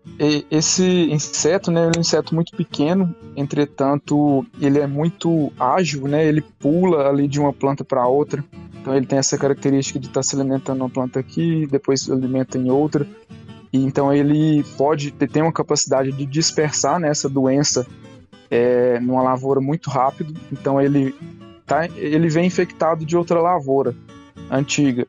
esse 0.51 0.85
inseto, 0.85 1.71
né, 1.71 1.85
é 1.85 1.97
um 1.97 2.01
inseto 2.01 2.35
muito 2.35 2.57
pequeno, 2.57 3.15
entretanto, 3.37 4.45
ele 4.61 4.81
é 4.81 4.87
muito 4.87 5.53
ágil, 5.59 6.09
né, 6.09 6.27
ele 6.27 6.43
pula 6.59 7.09
ali 7.09 7.29
de 7.29 7.39
uma 7.39 7.53
planta 7.53 7.85
para 7.85 8.07
outra. 8.07 8.45
Então, 8.81 8.95
ele 8.97 9.07
tem 9.07 9.19
essa 9.19 9.39
característica 9.39 9.99
de 9.99 10.07
estar 10.07 10.21
tá 10.21 10.23
se 10.23 10.35
alimentando 10.35 10.81
uma 10.81 10.91
planta 10.91 11.21
aqui, 11.21 11.67
depois 11.69 12.03
se 12.03 12.13
alimenta 12.13 12.59
em 12.59 12.71
outra. 12.71 13.07
Então, 13.85 14.13
ele 14.13 14.65
pode 14.77 15.11
ter, 15.11 15.43
uma 15.43 15.53
capacidade 15.53 16.13
de 16.13 16.27
dispersar 16.27 16.99
né, 16.99 17.09
essa 17.09 17.29
doença 17.29 17.87
é, 18.51 18.99
numa 19.01 19.23
lavoura 19.23 19.61
muito 19.61 19.91
rápido. 19.91 20.35
Então, 20.53 20.81
ele, 20.81 21.15
tá, 21.65 21.87
ele 21.97 22.29
vem 22.29 22.47
infectado 22.47 23.05
de 23.05 23.17
outra 23.17 23.41
lavoura 23.41 23.95
antiga 24.51 25.07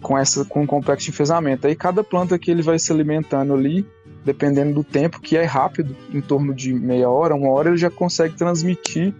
com 0.00 0.16
essa 0.16 0.44
com 0.44 0.62
um 0.62 0.66
complexo 0.66 1.06
de 1.06 1.10
enfesamento. 1.10 1.66
Aí 1.66 1.74
cada 1.74 2.04
planta 2.04 2.38
que 2.38 2.50
ele 2.50 2.62
vai 2.62 2.78
se 2.78 2.92
alimentando 2.92 3.54
ali, 3.54 3.86
dependendo 4.24 4.74
do 4.74 4.84
tempo, 4.84 5.20
que 5.20 5.36
é 5.36 5.44
rápido, 5.44 5.96
em 6.12 6.20
torno 6.20 6.54
de 6.54 6.72
meia 6.72 7.08
hora, 7.08 7.34
uma 7.34 7.50
hora, 7.50 7.70
ele 7.70 7.78
já 7.78 7.90
consegue 7.90 8.34
transmitir 8.36 9.14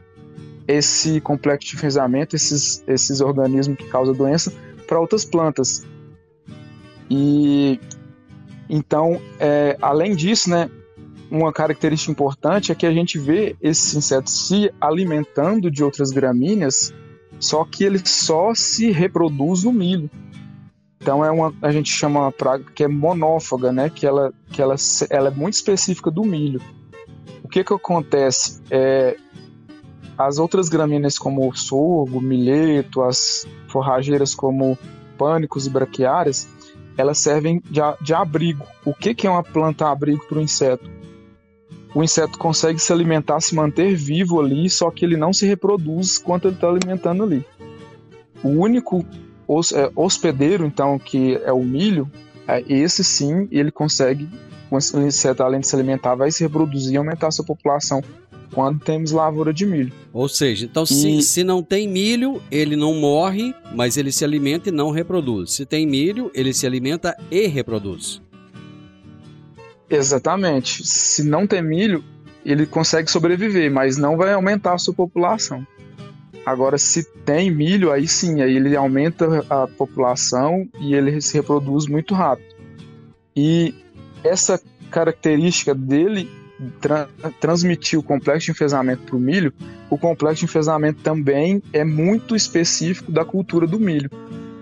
esse 0.67 1.21
complexo 1.21 1.71
de 1.71 1.77
enfesamento, 1.77 2.37
esses, 2.37 2.85
esses 2.87 3.21
organismos 3.21 3.79
que 3.79 3.87
causam 3.89 4.15
doença, 4.15 4.53
para 4.87 5.01
outras 5.01 5.25
plantas. 5.25 5.85
E 7.11 7.81
então, 8.69 9.21
é, 9.39 9.77
além 9.81 10.15
disso, 10.15 10.51
né, 10.51 10.71
uma 11.31 11.53
característica 11.53 12.11
importante 12.11 12.73
é 12.73 12.75
que 12.75 12.87
a 12.87 12.93
gente 12.93 13.19
vê 13.19 13.57
esses 13.61 13.95
insetos 13.95 14.49
se 14.49 14.73
alimentando 14.81 15.71
de 15.71 15.85
outras 15.85 16.11
gramíneas, 16.11 16.93
só 17.39 17.65
que 17.65 17.85
ele 17.85 18.01
só 18.05 18.55
se 18.55 18.91
reproduz 18.91 19.65
no 19.65 19.73
milho. 19.73 20.11
Então 21.01 21.25
é 21.25 21.31
uma 21.31 21.55
a 21.63 21.71
gente 21.71 21.91
chama 21.91 22.21
uma 22.21 22.33
praga 22.33 22.65
que 22.75 22.83
é 22.83 22.89
monófaga, 22.89 23.73
né? 23.73 23.89
Que 23.89 24.07
ela 24.07 24.33
que 24.51 24.61
ela, 24.61 24.75
ela 25.11 25.29
é 25.29 25.31
muito 25.31 25.55
específica 25.55 26.11
do 26.11 26.25
milho. 26.25 26.61
O 27.43 27.49
que 27.49 27.63
que 27.63 27.73
acontece? 27.73 28.61
É, 28.71 29.17
as 30.17 30.39
outras 30.39 30.69
gramíneas 30.69 31.17
como 31.19 31.55
sorgo, 31.57 32.21
milheto, 32.21 33.03
as 33.03 33.47
forrageiras 33.69 34.35
como 34.35 34.77
pânicos 35.17 35.67
e 35.67 35.71
braquiárias, 35.71 36.49
elas 36.99 37.19
servem 37.19 37.63
de, 37.71 37.81
de 38.03 38.13
abrigo. 38.13 38.67
O 38.85 38.93
que 38.93 39.15
que 39.15 39.27
é 39.27 39.31
uma 39.31 39.43
planta 39.43 39.89
abrigo 39.89 40.27
para 40.27 40.39
o 40.39 40.43
inseto? 40.43 40.91
O 41.95 42.03
inseto 42.03 42.37
consegue 42.37 42.79
se 42.79 42.93
alimentar, 42.93 43.41
se 43.41 43.55
manter 43.55 43.95
vivo 43.95 44.41
ali, 44.41 44.69
só 44.69 44.91
que 44.91 45.05
ele 45.05 45.17
não 45.17 45.33
se 45.33 45.47
reproduz 45.47 46.19
quanto 46.19 46.49
ele 46.49 46.57
está 46.57 46.69
alimentando 46.69 47.23
ali. 47.23 47.47
O 48.43 48.49
único 48.49 49.07
é, 49.75 49.91
hospedeiro, 49.97 50.67
então, 50.67 50.99
que 50.99 51.37
é 51.45 51.53
o 51.53 51.63
milho, 51.63 52.11
é, 52.47 52.63
esse 52.69 53.05
sim, 53.05 53.49
ele 53.51 53.71
consegue, 53.71 54.29
esse 54.73 54.97
inseto, 54.99 55.43
além 55.43 55.61
de 55.61 55.69
se 55.69 55.75
alimentar, 55.77 56.17
vai 56.17 56.31
se 56.31 56.43
reproduzir 56.43 56.95
e 56.95 56.97
aumentar 56.97 57.29
a 57.29 57.31
sua 57.31 57.45
população 57.45 58.03
quando 58.53 58.81
temos 58.81 59.13
lavoura 59.13 59.53
de 59.53 59.67
milho. 59.67 59.93
Ou 60.13 60.29
seja, 60.29 60.65
então 60.65 60.85
se, 60.85 61.23
se 61.23 61.45
não 61.45 61.63
tem 61.63 61.87
milho, 61.87 62.43
ele 62.51 62.77
não 62.77 62.95
morre, 62.95 63.55
mas 63.75 63.97
ele 63.97 64.11
se 64.11 64.25
alimenta 64.25 64.69
e 64.69 64.73
não 64.73 64.91
reproduz. 64.91 65.53
Se 65.53 65.67
tem 65.67 65.87
milho, 65.87 66.31
ele 66.35 66.53
se 66.53 66.67
alimenta 66.67 67.17
e 67.31 67.47
reproduz. 67.47 68.21
Exatamente. 69.91 70.87
Se 70.87 71.23
não 71.23 71.47
tem 71.47 71.63
milho, 71.63 72.05
ele 72.45 72.67
consegue 72.67 73.11
sobreviver, 73.11 73.71
mas 73.71 73.97
não 73.97 74.17
vai 74.17 74.33
aumentar 74.33 74.75
a 74.75 74.79
sua 74.79 74.95
população. 74.95 75.67
Agora, 76.45 76.79
se 76.79 77.05
tem 77.25 77.51
milho, 77.51 77.93
aí 77.93 78.09
sim, 78.09 78.41
aí 78.41 78.57
ele 78.57 78.75
aumenta 78.75 79.45
a 79.51 79.67
população 79.67 80.67
e 80.81 80.95
ele 80.95 81.21
se 81.21 81.35
reproduz 81.35 81.87
muito 81.87 82.15
rápido. 82.15 82.57
E 83.37 83.75
essa 84.25 84.61
característica 84.91 85.75
dele 85.75 86.29
tra 86.81 87.09
transmitir 87.41 87.99
o 87.99 88.03
complexo 88.03 88.47
de 88.47 88.53
enfesamento 88.53 89.03
para 89.03 89.17
o 89.17 89.21
milho, 89.21 89.53
o 89.91 89.97
complexo 89.97 90.41
de 90.41 90.45
enfesamento 90.47 91.01
também 91.03 91.63
é 91.73 91.85
muito 91.85 92.35
específico 92.35 93.13
da 93.13 93.25
cultura 93.25 93.67
do 93.67 93.79
milho. 93.79 94.11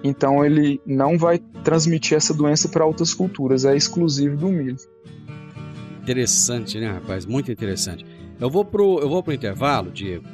Então 0.04 0.44
ele 0.44 0.80
não 0.86 1.18
vai 1.18 1.38
transmitir 1.64 2.16
essa 2.16 2.32
doença 2.32 2.68
para 2.68 2.84
outras 2.84 3.12
culturas, 3.12 3.64
é 3.64 3.76
exclusivo 3.76 4.36
do 4.36 4.48
milho. 4.48 4.76
Interessante, 6.02 6.78
né, 6.78 6.90
rapaz? 6.92 7.26
Muito 7.26 7.50
interessante. 7.50 8.06
Eu 8.38 8.48
vou 8.48 8.64
pro, 8.64 9.00
eu 9.00 9.08
vou 9.08 9.22
pro 9.22 9.32
intervalo, 9.32 9.90
Diego, 9.90 10.24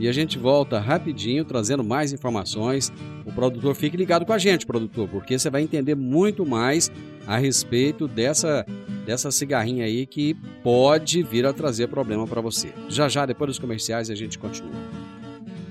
e 0.00 0.08
a 0.08 0.12
gente 0.12 0.38
volta 0.38 0.80
rapidinho 0.80 1.44
trazendo 1.44 1.84
mais 1.84 2.12
informações. 2.12 2.90
O 3.24 3.30
produtor 3.30 3.74
fique 3.74 3.96
ligado 3.96 4.24
com 4.24 4.32
a 4.32 4.38
gente, 4.38 4.66
produtor, 4.66 5.08
porque 5.08 5.38
você 5.38 5.50
vai 5.50 5.62
entender 5.62 5.94
muito 5.94 6.44
mais 6.44 6.90
a 7.30 7.38
respeito 7.38 8.08
dessa 8.08 8.66
dessa 9.06 9.30
cigarrinha 9.30 9.84
aí 9.84 10.04
que 10.04 10.34
pode 10.64 11.22
vir 11.22 11.46
a 11.46 11.52
trazer 11.52 11.86
problema 11.86 12.26
para 12.26 12.40
você. 12.40 12.72
Já 12.88 13.08
já 13.08 13.24
depois 13.24 13.50
dos 13.50 13.58
comerciais 13.58 14.10
a 14.10 14.16
gente 14.16 14.36
continua. 14.36 14.72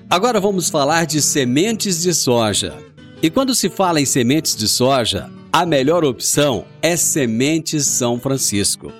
Agora 0.09 0.39
vamos 0.39 0.69
falar 0.69 1.05
de 1.05 1.21
sementes 1.21 2.01
de 2.01 2.13
soja. 2.13 2.73
E 3.21 3.29
quando 3.29 3.53
se 3.53 3.69
fala 3.69 3.99
em 3.99 4.05
sementes 4.05 4.55
de 4.55 4.69
soja, 4.69 5.29
a 5.51 5.65
melhor 5.65 6.05
opção 6.05 6.63
é 6.81 6.95
Sementes 6.95 7.85
São 7.85 8.17
Francisco. 8.17 8.93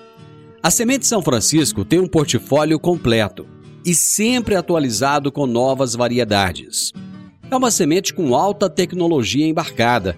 A 0.61 0.69
Semente 0.69 1.07
São 1.07 1.21
Francisco 1.21 1.85
tem 1.85 1.99
um 1.99 2.07
portfólio 2.07 2.77
completo 2.77 3.47
e 3.85 3.95
sempre 3.95 4.55
atualizado 4.55 5.31
com 5.31 5.47
novas 5.47 5.95
variedades. 5.95 6.91
É 7.49 7.55
uma 7.55 7.71
semente 7.71 8.13
com 8.13 8.35
alta 8.35 8.69
tecnologia 8.69 9.47
embarcada 9.47 10.17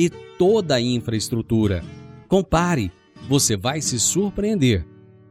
e 0.00 0.08
toda 0.08 0.76
a 0.76 0.80
infraestrutura. 0.80 1.84
Compare 2.26 2.90
você 3.28 3.54
vai 3.54 3.82
se 3.82 4.00
surpreender. 4.00 4.86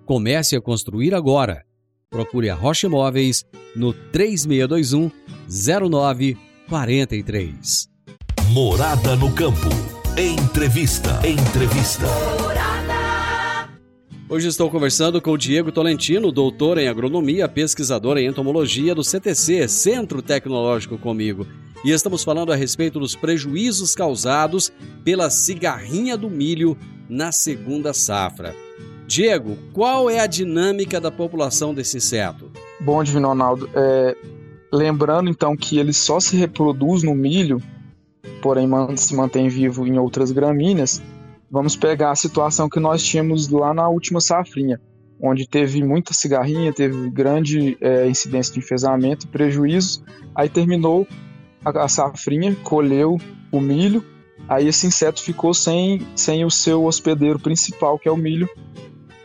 Comece 0.06 0.56
a 0.56 0.62
construir 0.62 1.16
agora. 1.16 1.66
Procure 2.08 2.52
a 2.52 2.56
Rocha 2.56 2.86
Imóveis 2.86 3.44
no 3.76 3.92
3621 3.94 5.10
0943. 5.50 7.90
Morada 8.52 9.16
no 9.16 9.34
campo. 9.34 9.70
Entrevista. 10.16 11.20
Entrevista. 11.28 12.06
Hoje 14.32 14.48
estou 14.48 14.70
conversando 14.70 15.20
com 15.20 15.32
o 15.32 15.38
Diego 15.38 15.72
Tolentino, 15.72 16.32
doutor 16.32 16.78
em 16.78 16.88
agronomia, 16.88 17.50
pesquisador 17.50 18.16
em 18.20 18.28
entomologia 18.28 18.94
do 18.94 19.04
CTC, 19.04 19.68
Centro 19.68 20.22
Tecnológico 20.22 21.00
Comigo. 21.00 21.48
E 21.84 21.92
estamos 21.92 22.24
falando 22.24 22.52
a 22.52 22.56
respeito 22.56 23.00
dos 23.00 23.16
prejuízos 23.16 23.96
causados 23.96 24.72
pela 25.04 25.30
cigarrinha 25.30 26.18
do 26.18 26.30
milho 26.30 26.78
na 27.08 27.32
segunda 27.32 27.94
safra. 27.94 28.54
Diego, 29.08 29.58
qual 29.74 30.10
é 30.10 30.20
a 30.20 30.28
dinâmica 30.28 31.00
da 31.00 31.10
população 31.10 31.74
desse 31.74 31.98
inseto? 31.98 32.52
Bom, 32.80 33.02
Divino 33.02 33.30
Ronaldo, 33.30 33.70
é, 33.74 34.16
lembrando 34.72 35.30
então 35.30 35.56
que 35.56 35.80
ele 35.80 35.94
só 35.94 36.20
se 36.20 36.36
reproduz 36.36 37.02
no 37.02 37.16
milho, 37.16 37.62
porém 38.42 38.70
se 38.98 39.16
mantém 39.16 39.48
vivo 39.48 39.88
em 39.88 39.98
outras 39.98 40.32
gramíneas, 40.32 41.02
vamos 41.50 41.76
pegar 41.76 42.12
a 42.12 42.16
situação 42.16 42.70
que 42.70 42.80
nós 42.80 43.02
tínhamos 43.02 43.48
lá 43.50 43.74
na 43.74 43.90
última 43.90 44.22
safrinha, 44.22 44.80
onde 45.20 45.48
teve 45.48 45.84
muita 45.84 46.14
cigarrinha, 46.14 46.72
teve 46.72 47.10
grande 47.10 47.78
é, 47.82 48.08
incidência 48.08 48.54
de 48.54 48.60
enfesamento 48.60 49.26
e 49.26 49.30
prejuízos, 49.30 50.04
aí 50.36 50.50
terminou 50.50 51.08
a, 51.64 51.88
safrinha, 51.88 52.56
colheu 52.64 53.18
o 53.52 53.60
milho, 53.60 54.04
aí 54.48 54.68
esse 54.68 54.88
inseto 54.88 55.22
ficou 55.22 55.54
sem, 55.54 56.06
sem 56.16 56.46
o 56.46 56.52
seu 56.52 56.86
hospedeiro 56.86 57.40
principal, 57.40 57.98
que 57.98 58.08
é 58.08 58.12
o 58.12 58.18
milho. 58.18 58.50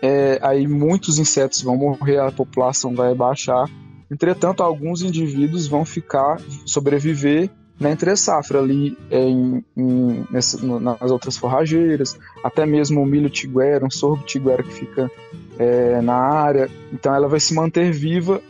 É, 0.03 0.39
aí 0.43 0.67
muitos 0.67 1.19
insetos 1.19 1.63
vão 1.63 1.77
morrer, 1.77 2.19
a 2.19 2.31
população 2.31 2.95
vai 2.95 3.15
baixar. 3.15 3.69
Entretanto, 4.11 4.63
alguns 4.63 5.03
indivíduos 5.03 5.67
vão 5.67 5.85
ficar, 5.85 6.39
sobreviver 6.67 7.51
na 7.79 7.91
entre 7.91 8.15
safra 8.17 8.61
ali 8.61 8.97
é, 9.11 9.21
em, 9.21 9.65
em, 9.77 10.25
nessa, 10.31 10.65
nas 10.79 11.11
outras 11.11 11.37
forrageiras, 11.37 12.17
até 12.43 12.65
mesmo 12.65 13.03
o 13.03 13.07
milho 13.07 13.29
tiguera, 13.29 13.85
um 13.85 13.91
sorgo 13.91 14.25
tiguera 14.25 14.63
que 14.63 14.73
fica 14.73 15.11
é, 15.59 16.01
na 16.01 16.15
área. 16.15 16.71
Então 16.93 17.15
ela 17.15 17.29
vai 17.29 17.41
se 17.41 17.55
manter 17.55 17.91
viva 17.91 18.41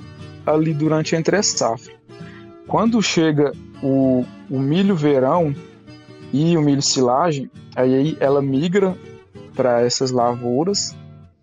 ali 0.44 0.74
durante 0.74 1.16
a 1.16 1.18
entre 1.18 1.42
safra. 1.42 1.94
Quando 2.66 3.02
chega 3.02 3.52
o, 3.82 4.24
o 4.50 4.58
milho 4.58 4.96
verão, 4.96 5.54
e 6.34 6.56
o 6.56 6.60
milho 6.60 6.82
silagem, 6.82 7.48
aí 7.76 8.16
ela 8.18 8.42
migra 8.42 8.98
para 9.54 9.82
essas 9.82 10.10
lavouras 10.10 10.92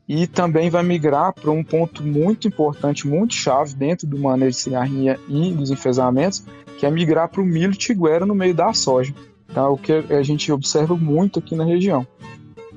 e 0.05 0.27
também 0.27 0.69
vai 0.69 0.83
migrar 0.83 1.33
para 1.33 1.49
um 1.49 1.63
ponto 1.63 2.03
muito 2.03 2.45
importante, 2.45 3.07
muito 3.07 3.33
chave 3.33 3.73
dentro 3.73 4.05
do 4.05 4.19
manejo 4.19 4.51
de 4.51 4.57
cigarrinha 4.57 5.17
e 5.29 5.53
dos 5.53 5.71
enfesamentos, 5.71 6.43
que 6.77 6.85
é 6.85 6.91
migrar 6.91 7.29
para 7.29 7.41
o 7.41 7.45
milho 7.45 7.71
tiguera 7.71 8.25
no 8.25 8.35
meio 8.35 8.53
da 8.53 8.73
soja. 8.73 9.15
É 9.55 9.61
o 9.61 9.77
que 9.77 9.93
a 9.93 10.23
gente 10.23 10.51
observa 10.51 10.97
muito 10.97 11.39
aqui 11.39 11.55
na 11.55 11.63
região. 11.63 12.05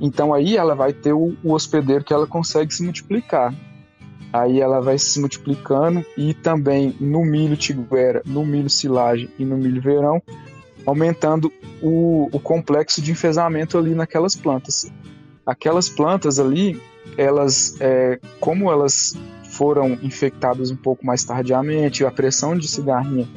Então 0.00 0.32
aí 0.32 0.56
ela 0.56 0.76
vai 0.76 0.92
ter 0.92 1.12
o, 1.12 1.36
o 1.42 1.52
hospedeiro 1.52 2.04
que 2.04 2.12
ela 2.12 2.28
consegue 2.28 2.72
se 2.72 2.84
multiplicar. 2.84 3.52
Aí 4.34 4.60
ela 4.60 4.80
vai 4.80 4.98
se 4.98 5.20
multiplicando 5.20 6.04
e 6.18 6.34
também 6.34 6.92
no 6.98 7.24
milho 7.24 7.56
tiguera, 7.56 8.20
no 8.26 8.44
milho 8.44 8.68
silagem 8.68 9.30
e 9.38 9.44
no 9.44 9.56
milho 9.56 9.80
verão, 9.80 10.20
aumentando 10.84 11.52
o, 11.80 12.28
o 12.32 12.40
complexo 12.40 13.00
de 13.00 13.12
enfesamento 13.12 13.78
ali 13.78 13.94
naquelas 13.94 14.34
plantas. 14.34 14.90
Aquelas 15.46 15.88
plantas 15.88 16.40
ali, 16.40 16.82
elas, 17.16 17.76
é, 17.80 18.18
como 18.40 18.72
elas 18.72 19.16
foram 19.50 19.96
infectadas 20.02 20.68
um 20.68 20.76
pouco 20.76 21.06
mais 21.06 21.22
tardiamente, 21.22 22.04
a 22.04 22.10
pressão 22.10 22.58
de 22.58 22.66
cigarrinha 22.66 23.28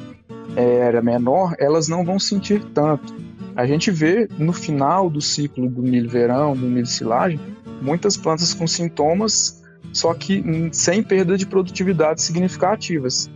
é, 0.56 0.78
era 0.78 1.00
menor, 1.00 1.54
elas 1.60 1.86
não 1.86 2.04
vão 2.04 2.18
sentir 2.18 2.60
tanto. 2.74 3.14
A 3.54 3.64
gente 3.64 3.92
vê 3.92 4.28
no 4.36 4.52
final 4.52 5.08
do 5.08 5.20
ciclo 5.20 5.70
do 5.70 5.80
milho 5.80 6.10
verão, 6.10 6.56
do 6.56 6.66
milho 6.66 6.86
silagem, 6.86 7.38
muitas 7.80 8.16
plantas 8.16 8.52
com 8.52 8.66
sintomas, 8.66 9.62
só 9.92 10.12
que 10.14 10.42
sem 10.72 11.02
perda 11.02 11.36
de 11.36 11.46
produtividade 11.46 12.22
significativas. 12.22 13.30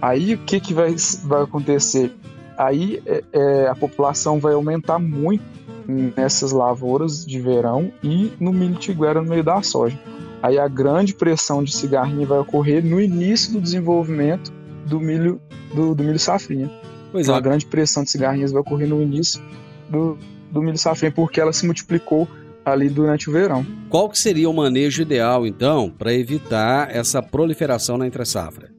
Aí 0.00 0.34
o 0.34 0.38
que, 0.38 0.60
que 0.60 0.74
vai, 0.74 0.94
vai 1.24 1.42
acontecer? 1.42 2.12
aí 2.56 3.02
é, 3.06 3.24
é, 3.32 3.68
a 3.68 3.74
população 3.74 4.38
vai 4.38 4.54
aumentar 4.54 4.98
muito 4.98 5.44
nessas 5.86 6.52
lavouras 6.52 7.26
de 7.26 7.40
verão 7.40 7.92
e 8.02 8.32
no 8.38 8.52
milho 8.52 8.76
tiguera 8.76 9.20
no 9.20 9.28
meio 9.28 9.42
da 9.42 9.62
soja. 9.62 9.98
Aí 10.42 10.58
a 10.58 10.68
grande 10.68 11.14
pressão 11.14 11.62
de 11.62 11.74
cigarrinha 11.74 12.26
vai 12.26 12.38
ocorrer 12.38 12.84
no 12.84 13.00
início 13.00 13.52
do 13.52 13.60
desenvolvimento 13.60 14.52
do 14.86 15.00
milho 15.00 15.40
do, 15.74 15.94
do 15.94 16.02
milho 16.02 16.18
safrinha. 16.18 16.70
Pois 17.10 17.26
então, 17.26 17.34
é. 17.34 17.38
a 17.38 17.40
grande 17.40 17.66
pressão 17.66 18.04
de 18.04 18.10
cigarrinhas 18.10 18.52
vai 18.52 18.60
ocorrer 18.60 18.88
no 18.88 19.02
início 19.02 19.42
do, 19.88 20.18
do 20.50 20.62
milho 20.62 20.78
safrinha 20.78 21.12
porque 21.12 21.40
ela 21.40 21.52
se 21.52 21.64
multiplicou 21.64 22.28
ali 22.64 22.88
durante 22.88 23.28
o 23.28 23.32
verão. 23.32 23.66
Qual 23.88 24.08
que 24.08 24.18
seria 24.18 24.48
o 24.48 24.54
manejo 24.54 25.02
ideal 25.02 25.46
então 25.46 25.90
para 25.90 26.12
evitar 26.14 26.94
essa 26.94 27.22
proliferação 27.22 27.98
na 27.98 28.06
entre 28.06 28.24
safra? 28.24 28.70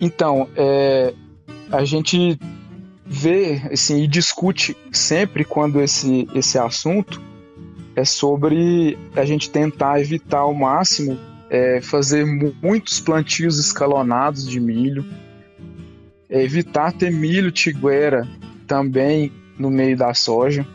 Então, 0.00 0.48
é, 0.54 1.14
a 1.72 1.84
gente 1.84 2.38
vê 3.06 3.62
assim, 3.72 4.02
e 4.02 4.06
discute 4.06 4.76
sempre 4.92 5.44
quando 5.44 5.80
esse, 5.80 6.28
esse 6.34 6.58
assunto 6.58 7.22
é 7.94 8.04
sobre 8.04 8.98
a 9.14 9.24
gente 9.24 9.48
tentar 9.48 10.00
evitar 10.00 10.40
ao 10.40 10.52
máximo 10.52 11.18
é, 11.48 11.80
fazer 11.80 12.26
muitos 12.62 13.00
plantios 13.00 13.58
escalonados 13.58 14.46
de 14.46 14.60
milho, 14.60 15.04
é, 16.28 16.42
evitar 16.42 16.92
ter 16.92 17.10
milho 17.10 17.50
tiguera 17.50 18.28
também 18.66 19.32
no 19.58 19.70
meio 19.70 19.96
da 19.96 20.12
soja, 20.14 20.66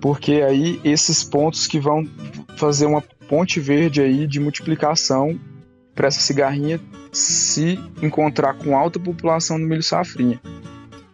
porque 0.00 0.34
aí 0.34 0.80
esses 0.84 1.24
pontos 1.24 1.66
que 1.66 1.80
vão 1.80 2.06
fazer 2.56 2.86
uma 2.86 3.02
ponte 3.28 3.60
verde 3.60 4.00
aí 4.00 4.26
de 4.26 4.40
multiplicação 4.40 5.38
para 5.94 6.08
essa 6.08 6.20
cigarrinha 6.20 6.80
se 7.10 7.78
encontrar 8.02 8.54
com 8.54 8.76
alta 8.76 9.00
população 9.00 9.58
no 9.58 9.66
milho 9.66 9.82
safrinha. 9.82 10.40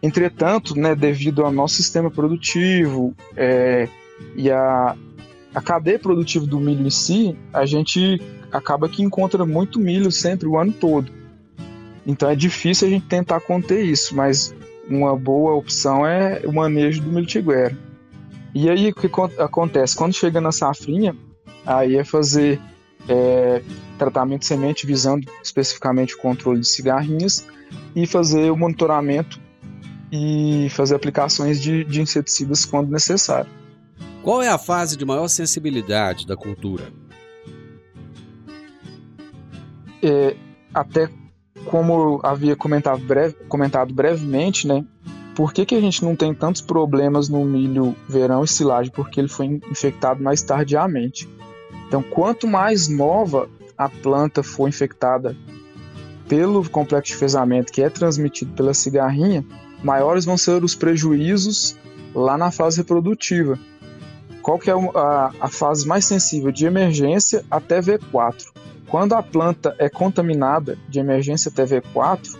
Entretanto, 0.01 0.77
né, 0.77 0.93
devido 0.93 1.45
ao 1.45 1.51
nosso 1.51 1.75
sistema 1.75 2.11
produtivo 2.11 3.15
é, 3.37 3.87
e 4.35 4.51
a, 4.51 4.97
a 5.55 5.61
cadeia 5.61 5.97
produtiva 5.97 6.45
do 6.45 6.59
milho 6.59 6.85
em 6.85 6.89
si, 6.89 7.37
a 7.53 7.65
gente 7.65 8.21
acaba 8.51 8.89
que 8.89 9.01
encontra 9.01 9.45
muito 9.45 9.79
milho 9.79 10.11
sempre 10.11 10.47
o 10.47 10.57
ano 10.57 10.73
todo. 10.73 11.09
Então 12.05 12.29
é 12.29 12.35
difícil 12.35 12.87
a 12.87 12.91
gente 12.91 13.05
tentar 13.05 13.39
conter 13.39 13.85
isso, 13.85 14.13
mas 14.13 14.53
uma 14.87 15.15
boa 15.15 15.53
opção 15.55 16.05
é 16.05 16.41
o 16.45 16.51
manejo 16.51 17.01
do 17.01 17.11
milho 17.11 17.25
tiguera. 17.25 17.77
E 18.53 18.69
aí 18.69 18.89
o 18.89 18.93
que 18.93 19.09
acontece? 19.39 19.95
Quando 19.95 20.13
chega 20.13 20.39
na 20.39 20.51
safrinha, 20.51 21.15
aí 21.65 21.95
é 21.95 22.03
fazer 22.03 22.59
é, 23.07 23.61
tratamento 23.97 24.41
de 24.41 24.47
semente 24.47 24.85
visando 24.85 25.27
especificamente 25.41 26.15
o 26.15 26.17
controle 26.17 26.59
de 26.59 26.67
cigarrinhas 26.67 27.45
e 27.95 28.05
fazer 28.05 28.51
o 28.51 28.57
monitoramento 28.57 29.39
e 30.11 30.67
fazer 30.69 30.95
aplicações 30.95 31.59
de, 31.59 31.83
de 31.83 32.01
inseticidas 32.01 32.65
quando 32.65 32.91
necessário. 32.91 33.49
Qual 34.21 34.41
é 34.41 34.47
a 34.47 34.57
fase 34.57 34.95
de 34.95 35.03
maior 35.03 35.27
sensibilidade 35.27 36.27
da 36.27 36.37
cultura? 36.37 36.85
É, 40.01 40.35
até 40.73 41.09
como 41.65 42.19
havia 42.23 42.55
comentado, 42.55 43.03
breve, 43.03 43.35
comentado 43.47 43.93
brevemente, 43.93 44.67
né? 44.67 44.85
Por 45.35 45.51
que, 45.51 45.65
que 45.65 45.75
a 45.75 45.81
gente 45.81 46.03
não 46.03 46.15
tem 46.15 46.33
tantos 46.33 46.61
problemas 46.61 47.27
no 47.27 47.43
milho 47.43 47.95
verão 48.07 48.43
e 48.43 48.47
silagem? 48.47 48.91
Porque 48.91 49.19
ele 49.19 49.27
foi 49.27 49.59
infectado 49.69 50.21
mais 50.21 50.41
tardiamente. 50.43 51.27
Então, 51.87 52.03
quanto 52.03 52.47
mais 52.47 52.87
nova 52.87 53.49
a 53.77 53.89
planta 53.89 54.43
for 54.43 54.67
infectada 54.67 55.35
pelo 56.27 56.67
complexo 56.69 57.13
de 57.13 57.17
fezamento 57.17 57.71
que 57.71 57.81
é 57.81 57.89
transmitido 57.89 58.53
pela 58.53 58.73
cigarrinha, 58.73 59.43
maiores 59.83 60.25
vão 60.25 60.37
ser 60.37 60.63
os 60.63 60.75
prejuízos 60.75 61.75
lá 62.13 62.37
na 62.37 62.51
fase 62.51 62.77
reprodutiva. 62.77 63.57
Qual 64.41 64.59
que 64.59 64.69
é 64.69 64.73
a, 64.73 65.31
a 65.39 65.47
fase 65.49 65.87
mais 65.87 66.05
sensível? 66.05 66.51
De 66.51 66.65
emergência 66.65 67.43
até 67.49 67.79
V4. 67.79 68.52
Quando 68.93 69.13
a 69.13 69.23
planta 69.23 69.75
é 69.79 69.89
contaminada 69.89 70.77
de 70.87 70.99
emergência 70.99 71.49
até 71.49 71.65
V4, 71.65 72.37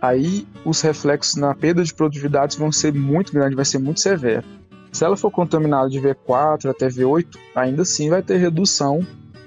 aí 0.00 0.46
os 0.64 0.80
reflexos 0.80 1.34
na 1.34 1.52
perda 1.56 1.82
de 1.82 1.92
produtividade 1.92 2.56
vão 2.56 2.70
ser 2.70 2.94
muito 2.94 3.32
grandes, 3.32 3.56
vai 3.56 3.64
ser 3.64 3.78
muito 3.78 3.98
severo. 3.98 4.46
Se 4.92 5.04
ela 5.04 5.16
for 5.16 5.32
contaminada 5.32 5.90
de 5.90 6.00
V4 6.00 6.70
até 6.70 6.86
V8, 6.86 7.36
ainda 7.52 7.82
assim 7.82 8.08
vai 8.08 8.22
ter 8.22 8.36
redução 8.36 9.04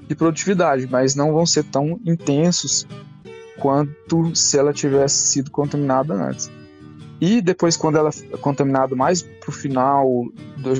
de 0.10 0.14
produtividade, 0.14 0.86
mas 0.92 1.16
não 1.16 1.32
vão 1.32 1.46
ser 1.46 1.64
tão 1.64 2.02
intensos 2.06 2.86
quanto 3.58 4.36
se 4.36 4.58
ela 4.58 4.74
tivesse 4.74 5.28
sido 5.28 5.50
contaminada 5.50 6.14
antes. 6.16 6.52
E 7.22 7.40
depois, 7.40 7.78
quando 7.78 7.98
ela 7.98 8.10
é 8.10 8.36
contaminada 8.36 8.94
mais 8.94 9.22
para 9.22 9.50
o 9.50 9.54
final, 9.54 10.26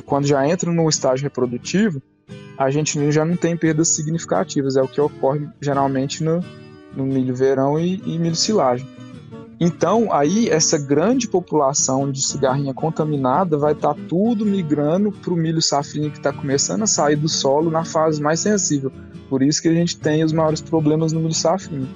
quando 0.04 0.26
já 0.26 0.46
entra 0.46 0.70
no 0.70 0.86
estágio 0.86 1.24
reprodutivo, 1.24 2.02
a 2.58 2.70
gente 2.70 3.10
já 3.12 3.24
não 3.24 3.36
tem 3.36 3.56
perdas 3.56 3.88
significativas. 3.88 4.76
É 4.76 4.82
o 4.82 4.88
que 4.88 5.00
ocorre 5.00 5.48
geralmente 5.60 6.22
no, 6.22 6.42
no 6.94 7.04
milho 7.04 7.34
verão 7.34 7.78
e, 7.78 8.02
e 8.04 8.18
milho 8.18 8.36
silagem. 8.36 8.86
Então, 9.58 10.12
aí, 10.12 10.50
essa 10.50 10.76
grande 10.76 11.26
população 11.26 12.12
de 12.12 12.20
cigarrinha 12.20 12.74
contaminada 12.74 13.56
vai 13.56 13.72
estar 13.72 13.94
tá 13.94 14.00
tudo 14.06 14.44
migrando 14.44 15.10
para 15.10 15.32
o 15.32 15.36
milho 15.36 15.62
safrinha 15.62 16.10
que 16.10 16.18
está 16.18 16.30
começando 16.30 16.82
a 16.82 16.86
sair 16.86 17.16
do 17.16 17.28
solo 17.28 17.70
na 17.70 17.82
fase 17.82 18.20
mais 18.20 18.40
sensível. 18.40 18.92
Por 19.30 19.42
isso 19.42 19.62
que 19.62 19.68
a 19.68 19.74
gente 19.74 19.96
tem 19.96 20.22
os 20.22 20.32
maiores 20.32 20.60
problemas 20.60 21.12
no 21.12 21.20
milho 21.20 21.34
safrinha. 21.34 21.88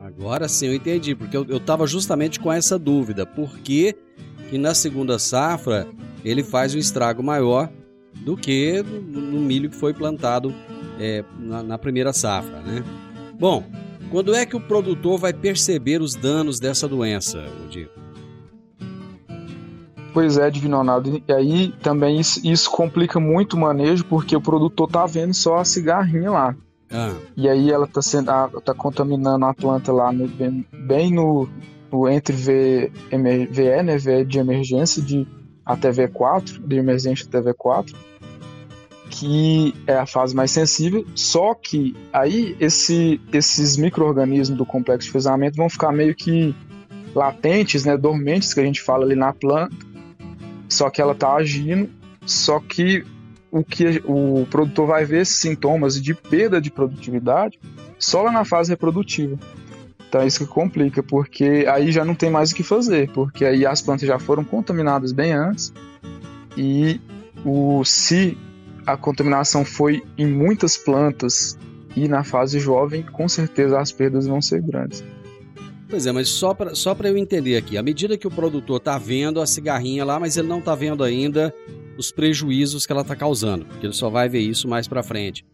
Agora 0.00 0.48
sim 0.48 0.66
eu 0.66 0.74
entendi, 0.74 1.14
porque 1.14 1.36
eu, 1.36 1.44
estava 1.56 1.86
justamente 1.86 2.38
com 2.38 2.52
essa 2.52 2.78
dúvida. 2.78 3.26
Por 3.26 3.58
que, 3.58 3.96
que 4.48 4.56
na 4.56 4.74
segunda 4.74 5.18
safra 5.18 5.88
ele 6.24 6.44
faz 6.44 6.74
um 6.74 6.78
estrago 6.78 7.22
maior 7.22 7.68
do 8.24 8.36
que 8.36 8.82
no, 8.82 9.40
milho 9.40 9.70
que 9.70 9.76
foi 9.76 9.94
plantado 9.94 10.54
é, 10.98 11.24
na, 11.38 11.62
na 11.62 11.78
primeira 11.78 12.12
safra, 12.12 12.60
né? 12.60 12.84
Bom, 13.38 13.64
quando 14.10 14.34
é 14.34 14.44
que 14.44 14.56
o 14.56 14.60
produtor 14.60 15.18
vai 15.18 15.32
perceber 15.32 16.00
os 16.00 16.14
danos 16.14 16.58
dessa 16.58 16.88
doença, 16.88 17.44
Odir? 17.64 17.88
Pois 20.12 20.38
é, 20.38 20.50
Divino 20.50 20.78
Ronaldo. 20.78 21.22
E 21.28 21.32
aí 21.32 21.72
também 21.82 22.18
isso, 22.18 22.40
isso, 22.44 22.70
complica 22.70 23.20
muito 23.20 23.54
o 23.54 23.60
manejo, 23.60 24.04
porque 24.04 24.34
o 24.34 24.40
produtor 24.40 24.88
tá 24.90 25.06
vendo 25.06 25.34
só 25.34 25.58
a 25.58 25.64
cigarrinha 25.64 26.30
lá. 26.30 26.56
Ah. 26.90 27.14
E 27.36 27.48
aí 27.48 27.70
ela 27.70 27.86
tá, 27.86 28.00
sendo, 28.00 28.26
tá 28.26 28.74
contaminando 28.74 29.44
a 29.44 29.54
planta 29.54 29.92
lá 29.92 30.10
no, 30.10 30.26
bem, 30.26 30.66
bem 30.72 31.12
no, 31.12 31.48
no, 31.92 32.08
entre 32.08 32.34
v, 32.34 32.90
VE, 33.10 33.82
né? 33.82 33.98
VE 33.98 34.24
de 34.24 34.38
emergência 34.38 35.02
de 35.02 35.26
até 35.68 35.90
V4, 35.90 36.66
de 36.66 36.76
emergência 36.76 37.26
até 37.28 37.40
V4 37.40 37.94
que 39.10 39.74
é 39.86 39.94
a 39.94 40.06
fase 40.06 40.36
mais 40.36 40.50
sensível, 40.50 41.04
só 41.14 41.54
que 41.54 41.96
aí 42.12 42.54
esse, 42.60 43.20
esses 43.32 43.76
micro-organismos 43.76 44.56
do 44.56 44.66
complexo 44.66 45.06
de 45.06 45.12
fezamento 45.12 45.56
vão 45.56 45.68
ficar 45.68 45.90
meio 45.90 46.14
que 46.14 46.54
latentes, 47.14 47.84
né, 47.84 47.96
dormentes, 47.96 48.52
que 48.52 48.60
a 48.60 48.64
gente 48.64 48.82
fala 48.82 49.04
ali 49.04 49.16
na 49.16 49.32
planta, 49.32 49.74
só 50.68 50.90
que 50.90 51.00
ela 51.00 51.12
está 51.12 51.34
agindo, 51.34 51.90
só 52.26 52.60
que 52.60 53.04
o 53.50 53.64
que 53.64 54.02
o 54.04 54.46
produtor 54.50 54.86
vai 54.86 55.04
ver 55.04 55.22
esses 55.22 55.38
sintomas 55.38 56.00
de 56.00 56.14
perda 56.14 56.60
de 56.60 56.70
produtividade 56.70 57.58
só 57.98 58.22
lá 58.22 58.30
na 58.30 58.44
fase 58.44 58.70
reprodutiva. 58.70 59.38
Então 60.08 60.22
é 60.22 60.26
isso 60.26 60.38
que 60.38 60.46
complica, 60.46 61.02
porque 61.02 61.66
aí 61.68 61.92
já 61.92 62.04
não 62.04 62.14
tem 62.14 62.30
mais 62.30 62.50
o 62.50 62.54
que 62.54 62.62
fazer, 62.62 63.10
porque 63.12 63.44
aí 63.44 63.66
as 63.66 63.82
plantas 63.82 64.08
já 64.08 64.18
foram 64.18 64.42
contaminadas 64.42 65.12
bem 65.12 65.32
antes 65.32 65.72
e 66.56 66.98
o 67.44 67.84
se 67.84 68.36
a 68.86 68.96
contaminação 68.96 69.64
foi 69.64 70.02
em 70.16 70.26
muitas 70.26 70.78
plantas 70.78 71.58
e 71.94 72.08
na 72.08 72.24
fase 72.24 72.58
jovem, 72.58 73.02
com 73.02 73.28
certeza 73.28 73.78
as 73.78 73.92
perdas 73.92 74.26
vão 74.26 74.40
ser 74.40 74.62
grandes. 74.62 75.04
Pois 75.90 76.06
é, 76.06 76.12
mas 76.12 76.28
só 76.28 76.54
para 76.54 76.74
só 76.74 76.96
eu 77.04 77.16
entender 77.16 77.56
aqui, 77.56 77.76
à 77.76 77.82
medida 77.82 78.16
que 78.16 78.26
o 78.26 78.30
produtor 78.30 78.78
está 78.78 78.98
vendo 78.98 79.40
a 79.40 79.46
cigarrinha 79.46 80.04
lá, 80.04 80.18
mas 80.18 80.36
ele 80.36 80.48
não 80.48 80.58
está 80.58 80.74
vendo 80.74 81.04
ainda 81.04 81.54
os 81.98 82.10
prejuízos 82.10 82.86
que 82.86 82.92
ela 82.92 83.02
está 83.02 83.16
causando, 83.16 83.66
porque 83.66 83.86
ele 83.86 83.94
só 83.94 84.08
vai 84.08 84.28
ver 84.28 84.40
isso 84.40 84.68
mais 84.68 84.86
para 84.86 85.02
frente. 85.02 85.44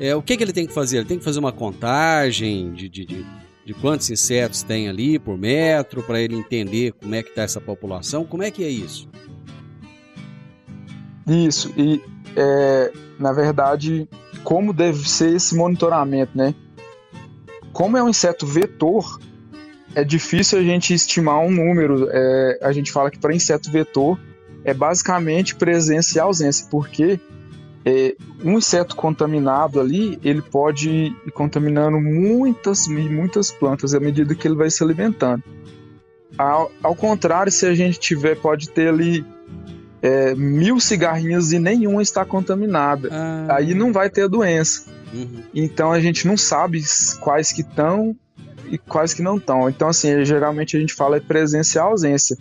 É, 0.00 0.14
o 0.14 0.22
que, 0.22 0.36
que 0.36 0.44
ele 0.44 0.52
tem 0.52 0.66
que 0.66 0.72
fazer? 0.72 0.98
Ele 0.98 1.06
tem 1.06 1.18
que 1.18 1.24
fazer 1.24 1.40
uma 1.40 1.52
contagem 1.52 2.72
de, 2.72 2.88
de, 2.88 3.04
de, 3.04 3.26
de 3.68 3.74
quantos 3.74 4.08
insetos 4.08 4.62
tem 4.62 4.88
ali 4.88 5.18
por 5.18 5.36
metro, 5.36 6.02
para 6.02 6.18
ele 6.18 6.34
entender 6.34 6.92
como 6.92 7.14
é 7.14 7.22
que 7.22 7.28
está 7.28 7.42
essa 7.42 7.60
população. 7.60 8.24
Como 8.24 8.42
é 8.42 8.50
que 8.50 8.64
é 8.64 8.68
isso? 8.70 9.06
Isso, 11.26 11.70
e 11.76 12.00
é, 12.34 12.90
na 13.18 13.30
verdade, 13.30 14.08
como 14.42 14.72
deve 14.72 15.06
ser 15.06 15.36
esse 15.36 15.54
monitoramento, 15.54 16.32
né? 16.34 16.54
Como 17.70 17.98
é 17.98 18.02
um 18.02 18.08
inseto 18.08 18.46
vetor, 18.46 19.20
é 19.94 20.02
difícil 20.02 20.60
a 20.60 20.62
gente 20.62 20.94
estimar 20.94 21.38
um 21.40 21.50
número. 21.50 22.08
É, 22.10 22.60
a 22.62 22.72
gente 22.72 22.90
fala 22.90 23.10
que 23.10 23.18
para 23.18 23.34
inseto 23.34 23.70
vetor 23.70 24.18
é 24.64 24.72
basicamente 24.72 25.54
presença 25.54 26.16
e 26.16 26.20
ausência, 26.22 26.66
porque 26.70 27.20
é, 27.88 28.14
um 28.44 28.58
inseto 28.58 28.94
contaminado 28.94 29.80
ali, 29.80 30.18
ele 30.22 30.42
pode 30.42 30.90
ir 30.90 31.30
contaminando 31.32 31.98
muitas 31.98 32.86
muitas 32.86 33.50
plantas 33.50 33.94
à 33.94 34.00
medida 34.00 34.34
que 34.34 34.46
ele 34.46 34.56
vai 34.56 34.70
se 34.70 34.82
alimentando. 34.82 35.42
Ao, 36.36 36.70
ao 36.82 36.94
contrário, 36.94 37.50
se 37.50 37.64
a 37.64 37.74
gente 37.74 37.98
tiver, 37.98 38.36
pode 38.36 38.68
ter 38.68 38.88
ali 38.88 39.24
é, 40.02 40.34
mil 40.34 40.78
cigarrinhos 40.78 41.50
e 41.52 41.58
nenhuma 41.58 42.02
está 42.02 42.26
contaminada. 42.26 43.08
Ah. 43.10 43.56
Aí 43.56 43.72
não 43.72 43.90
vai 43.90 44.10
ter 44.10 44.24
a 44.24 44.28
doença. 44.28 44.84
Uhum. 45.12 45.42
Então 45.54 45.90
a 45.90 45.98
gente 45.98 46.26
não 46.26 46.36
sabe 46.36 46.82
quais 47.20 47.50
que 47.52 47.62
estão 47.62 48.14
e 48.70 48.76
quais 48.76 49.14
que 49.14 49.22
não 49.22 49.38
estão. 49.38 49.66
Então, 49.70 49.88
assim, 49.88 50.22
geralmente 50.26 50.76
a 50.76 50.80
gente 50.80 50.92
fala 50.92 51.16
é 51.16 51.20
presença 51.20 51.78
e 51.78 51.80
ausência. 51.80 52.36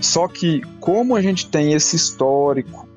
Só 0.00 0.28
que, 0.28 0.62
como 0.78 1.16
a 1.16 1.20
gente 1.20 1.50
tem 1.50 1.72
esse 1.72 1.96
histórico 1.96 2.87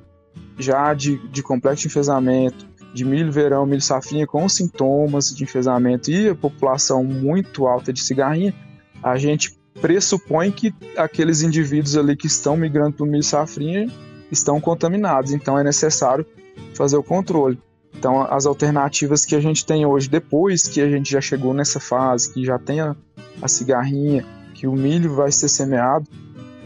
já 0.61 0.93
de, 0.93 1.17
de 1.29 1.41
complexo 1.41 1.81
de 1.83 1.87
enfesamento, 1.87 2.65
de 2.93 3.05
milho 3.05 3.31
verão, 3.31 3.65
milho 3.65 3.81
safrinha 3.81 4.27
com 4.27 4.47
sintomas 4.49 5.33
de 5.33 5.43
enfesamento 5.43 6.11
e 6.11 6.29
a 6.29 6.35
população 6.35 7.03
muito 7.03 7.67
alta 7.67 7.93
de 7.93 8.01
cigarrinha, 8.01 8.53
a 9.01 9.17
gente 9.17 9.57
pressupõe 9.81 10.51
que 10.51 10.73
aqueles 10.97 11.41
indivíduos 11.41 11.95
ali 11.95 12.15
que 12.15 12.27
estão 12.27 12.57
migrando 12.57 12.93
para 12.93 13.05
o 13.05 13.07
milho 13.07 13.23
safrinha 13.23 13.87
estão 14.31 14.59
contaminados, 14.59 15.31
então 15.31 15.57
é 15.57 15.63
necessário 15.63 16.25
fazer 16.73 16.97
o 16.97 17.03
controle. 17.03 17.59
Então, 17.97 18.21
as 18.21 18.45
alternativas 18.45 19.25
que 19.25 19.35
a 19.35 19.39
gente 19.39 19.65
tem 19.65 19.85
hoje, 19.85 20.09
depois 20.09 20.63
que 20.63 20.81
a 20.81 20.89
gente 20.89 21.11
já 21.11 21.21
chegou 21.21 21.53
nessa 21.53 21.79
fase, 21.79 22.33
que 22.33 22.43
já 22.43 22.57
tem 22.57 22.79
a, 22.79 22.95
a 23.41 23.47
cigarrinha, 23.47 24.25
que 24.53 24.65
o 24.65 24.73
milho 24.73 25.13
vai 25.13 25.31
ser 25.31 25.49
semeado, 25.49 26.07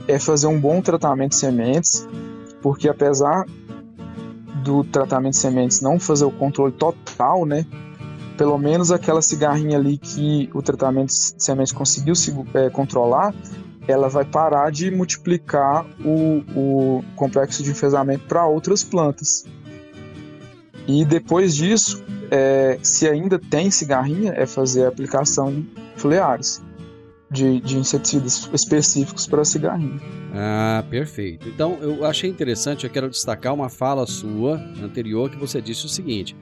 é 0.08 0.20
fazer 0.20 0.48
um 0.48 0.60
bom 0.60 0.82
tratamento 0.82 1.32
de 1.32 1.38
sementes, 1.38 2.08
porque 2.62 2.88
apesar 2.88 3.46
do 4.66 4.84
tratamento 4.84 5.34
de 5.34 5.40
sementes 5.40 5.80
não 5.80 6.00
fazer 6.00 6.26
o 6.26 6.32
controle 6.32 6.74
total, 6.74 7.46
né? 7.46 7.66
Pelo 8.36 8.58
menos 8.58 8.92
aquela 8.92 9.22
cigarrinha 9.22 9.78
ali 9.78 9.98
que 9.98 10.50
o 10.54 10.62
tratamento 10.62 11.10
de 11.10 11.44
sementes 11.44 11.72
conseguiu 11.72 12.16
se, 12.16 12.36
é, 12.56 12.70
controlar, 12.72 13.34
ela 13.88 14.10
vai 14.10 14.26
parar 14.26 14.72
de 14.72 14.90
multiplicar 14.90 15.86
o, 16.04 16.44
o 16.56 17.04
complexo 17.16 17.62
de 17.62 17.70
enfesamento 17.70 18.26
para 18.28 18.46
outras 18.48 18.84
plantas. 18.84 19.46
E 20.88 21.06
depois 21.06 21.56
disso, 21.56 22.04
é, 22.32 22.80
se 22.82 23.08
ainda 23.08 23.38
tem 23.38 23.70
cigarrinha, 23.70 24.34
é 24.36 24.48
fazer 24.48 24.86
a 24.86 24.88
aplicação 24.88 25.54
de 25.54 25.68
foliares 25.96 26.62
de, 27.30 27.60
de 27.60 27.78
inseticidas 27.78 28.50
específicos 28.54 29.28
para 29.28 29.44
cigarrinho. 29.44 30.00
Ah, 30.34 30.84
perfeito. 30.90 31.48
Então, 31.50 31.78
eu 31.82 32.06
achei 32.06 32.30
interessante, 32.30 32.86
eu 32.86 32.90
quero 32.90 33.10
destacar 33.10 33.54
uma 33.54 33.70
fala 33.70 34.06
sua 34.06 34.58
anterior 34.82 35.30
que 35.30 35.38
você 35.38 35.62
disse 35.62 35.86
o 35.86 35.90
seguinte: 35.90 36.36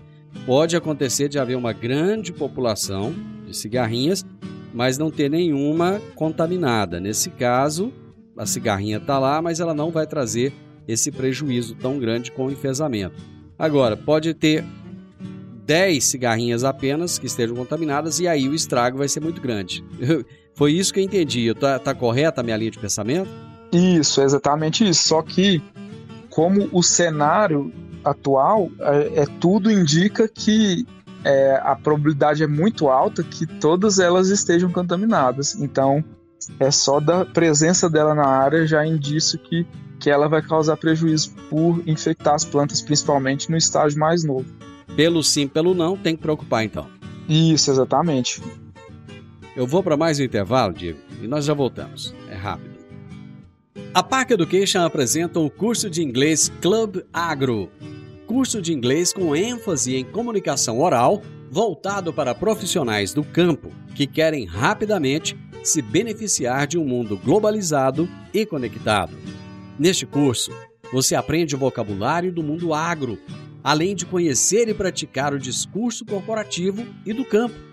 pode 0.45 0.75
acontecer 0.75 1.29
de 1.29 1.39
haver 1.39 1.55
uma 1.55 1.73
grande 1.73 2.33
população 2.33 3.13
de 3.45 3.55
cigarrinhas, 3.55 4.25
mas 4.73 4.97
não 4.97 5.09
ter 5.09 5.29
nenhuma 5.29 6.01
contaminada. 6.15 6.99
Nesse 6.99 7.29
caso, 7.29 7.93
a 8.37 8.45
cigarrinha 8.45 8.97
está 8.97 9.19
lá, 9.19 9.41
mas 9.41 9.59
ela 9.59 9.73
não 9.73 9.91
vai 9.91 10.07
trazer 10.07 10.51
esse 10.87 11.11
prejuízo 11.11 11.75
tão 11.75 11.97
grande 11.97 12.31
com 12.31 12.47
o 12.47 12.51
enfesamento. 12.51 13.15
Agora, 13.57 13.95
pode 13.95 14.33
ter 14.33 14.65
10 15.65 16.03
cigarrinhas 16.03 16.63
apenas 16.63 17.17
que 17.17 17.25
estejam 17.25 17.55
contaminadas 17.55 18.19
e 18.19 18.27
aí 18.27 18.49
o 18.49 18.53
estrago 18.53 18.97
vai 18.97 19.07
ser 19.07 19.21
muito 19.21 19.41
grande. 19.41 19.83
Foi 20.55 20.71
isso 20.71 20.93
que 20.93 20.99
eu 20.99 21.03
entendi. 21.03 21.53
Tá, 21.53 21.79
tá 21.79 21.93
correta 21.93 22.41
a 22.41 22.43
minha 22.43 22.57
linha 22.57 22.71
de 22.71 22.79
pensamento? 22.79 23.29
Isso, 23.71 24.21
é 24.21 24.23
exatamente 24.23 24.87
isso. 24.87 25.07
Só 25.07 25.21
que, 25.21 25.61
como 26.29 26.69
o 26.71 26.83
cenário 26.83 27.73
atual, 28.03 28.69
é, 28.79 29.21
é 29.21 29.25
tudo 29.39 29.71
indica 29.71 30.27
que 30.27 30.85
é, 31.23 31.59
a 31.63 31.75
probabilidade 31.75 32.43
é 32.43 32.47
muito 32.47 32.89
alta 32.89 33.23
que 33.23 33.45
todas 33.45 33.99
elas 33.99 34.29
estejam 34.29 34.71
contaminadas. 34.71 35.55
Então, 35.55 36.03
é 36.59 36.69
só 36.69 36.99
da 36.99 37.25
presença 37.25 37.89
dela 37.89 38.13
na 38.13 38.27
área 38.27 38.67
já 38.67 38.85
indício 38.85 39.39
que, 39.39 39.65
que 39.99 40.09
ela 40.09 40.27
vai 40.27 40.41
causar 40.41 40.77
prejuízo 40.77 41.31
por 41.49 41.81
infectar 41.87 42.35
as 42.35 42.43
plantas, 42.43 42.81
principalmente 42.81 43.49
no 43.49 43.57
estágio 43.57 43.99
mais 43.99 44.23
novo. 44.23 44.45
Pelo 44.95 45.23
sim, 45.23 45.47
pelo 45.47 45.73
não, 45.73 45.97
tem 45.97 46.15
que 46.15 46.21
preocupar 46.21 46.63
então. 46.63 46.87
Isso, 47.27 47.71
exatamente. 47.71 48.41
Eu 49.55 49.67
vou 49.67 49.83
para 49.83 49.95
mais 49.95 50.19
um 50.19 50.23
intervalo, 50.23 50.73
Diego, 50.73 50.99
e 51.21 51.27
nós 51.27 51.45
já 51.45 51.53
voltamos. 51.53 52.13
É 52.27 52.33
rápido. 52.33 52.73
A 53.93 54.01
Park 54.01 54.31
Education 54.31 54.81
apresenta 54.81 55.39
o 55.39 55.47
curso 55.47 55.91
de 55.91 56.01
inglês 56.01 56.51
Club 56.59 57.03
Agro. 57.13 57.69
Curso 58.25 58.59
de 58.59 58.73
inglês 58.73 59.13
com 59.13 59.35
ênfase 59.35 59.95
em 59.95 60.03
comunicação 60.03 60.79
oral, 60.79 61.21
voltado 61.51 62.11
para 62.11 62.33
profissionais 62.33 63.13
do 63.13 63.23
campo 63.23 63.71
que 63.93 64.07
querem 64.07 64.43
rapidamente 64.43 65.37
se 65.63 65.83
beneficiar 65.83 66.65
de 66.65 66.79
um 66.79 66.83
mundo 66.83 67.15
globalizado 67.15 68.09
e 68.33 68.47
conectado. 68.47 69.15
Neste 69.77 70.07
curso, 70.07 70.51
você 70.91 71.13
aprende 71.13 71.55
o 71.55 71.59
vocabulário 71.59 72.31
do 72.31 72.41
mundo 72.41 72.73
agro, 72.73 73.19
além 73.63 73.95
de 73.95 74.07
conhecer 74.07 74.67
e 74.67 74.73
praticar 74.73 75.31
o 75.31 75.39
discurso 75.39 76.03
corporativo 76.03 76.83
e 77.05 77.13
do 77.13 77.23
campo 77.23 77.72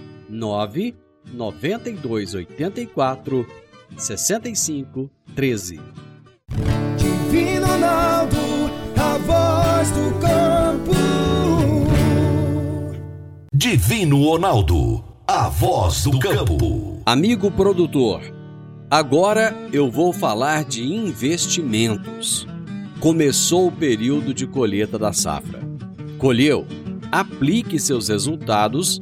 9 0.31 0.95
92 1.33 2.35
84 2.35 3.45
65 3.97 5.11
13. 5.35 5.79
Divino 6.97 7.67
Ronaldo, 7.67 8.37
a 8.95 9.17
voz 9.17 9.91
do 9.91 10.19
campo. 10.19 10.91
Divino 13.53 14.23
Ronaldo, 14.23 15.03
a 15.27 15.49
voz 15.49 16.03
do 16.05 16.17
campo. 16.17 17.01
Amigo 17.05 17.51
produtor, 17.51 18.21
agora 18.89 19.53
eu 19.73 19.91
vou 19.91 20.13
falar 20.13 20.63
de 20.63 20.81
investimentos. 20.83 22.47
Começou 23.01 23.67
o 23.67 23.71
período 23.71 24.33
de 24.33 24.47
colheita 24.47 24.97
da 24.97 25.11
safra. 25.11 25.59
Colheu? 26.17 26.65
Aplique 27.11 27.77
seus 27.77 28.07
resultados 28.07 29.01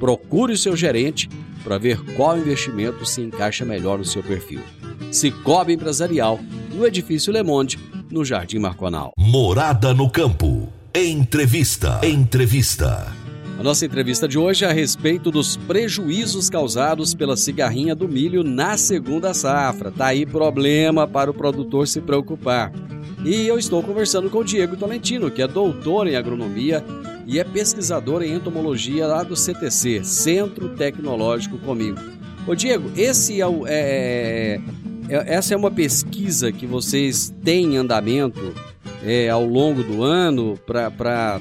Procure 0.00 0.54
o 0.54 0.56
seu 0.56 0.74
gerente 0.74 1.28
para 1.62 1.76
ver 1.76 2.02
qual 2.16 2.38
investimento 2.38 3.04
se 3.04 3.20
encaixa 3.20 3.66
melhor 3.66 3.98
no 3.98 4.04
seu 4.04 4.22
perfil. 4.22 4.62
Cicobi 5.12 5.74
Empresarial, 5.74 6.40
no 6.72 6.86
Edifício 6.86 7.30
Le 7.30 7.42
Monde, 7.42 7.78
no 8.10 8.24
Jardim 8.24 8.58
Marconal. 8.58 9.12
Morada 9.18 9.92
no 9.92 10.08
Campo. 10.10 10.72
Entrevista. 10.94 12.00
Entrevista. 12.02 13.12
A 13.58 13.62
nossa 13.62 13.84
entrevista 13.84 14.26
de 14.26 14.38
hoje 14.38 14.64
é 14.64 14.68
a 14.68 14.72
respeito 14.72 15.30
dos 15.30 15.58
prejuízos 15.58 16.48
causados 16.48 17.12
pela 17.12 17.36
cigarrinha 17.36 17.94
do 17.94 18.08
milho 18.08 18.42
na 18.42 18.78
segunda 18.78 19.34
safra. 19.34 19.90
Tá 19.90 20.06
aí 20.06 20.24
problema 20.24 21.06
para 21.06 21.30
o 21.30 21.34
produtor 21.34 21.86
se 21.86 22.00
preocupar. 22.00 22.72
E 23.24 23.46
eu 23.46 23.58
estou 23.58 23.82
conversando 23.82 24.30
com 24.30 24.38
o 24.38 24.44
Diego 24.44 24.76
Tolentino, 24.76 25.30
que 25.30 25.42
é 25.42 25.46
doutor 25.46 26.06
em 26.06 26.16
agronomia 26.16 26.82
e 27.26 27.38
é 27.38 27.44
pesquisador 27.44 28.22
em 28.22 28.32
entomologia 28.32 29.06
lá 29.06 29.22
do 29.22 29.36
CTC, 29.36 30.02
Centro 30.04 30.70
Tecnológico 30.70 31.58
Comigo. 31.58 31.98
Ô 32.46 32.54
Diego, 32.54 32.90
esse 32.96 33.40
é, 33.40 33.46
o, 33.46 33.66
é, 33.66 34.58
é, 35.08 35.34
essa 35.34 35.52
é 35.52 35.56
uma 35.56 35.70
pesquisa 35.70 36.50
que 36.50 36.66
vocês 36.66 37.32
têm 37.44 37.74
em 37.74 37.76
andamento 37.76 38.54
é, 39.04 39.28
ao 39.28 39.44
longo 39.44 39.82
do 39.82 40.02
ano 40.02 40.58
para 40.66 41.40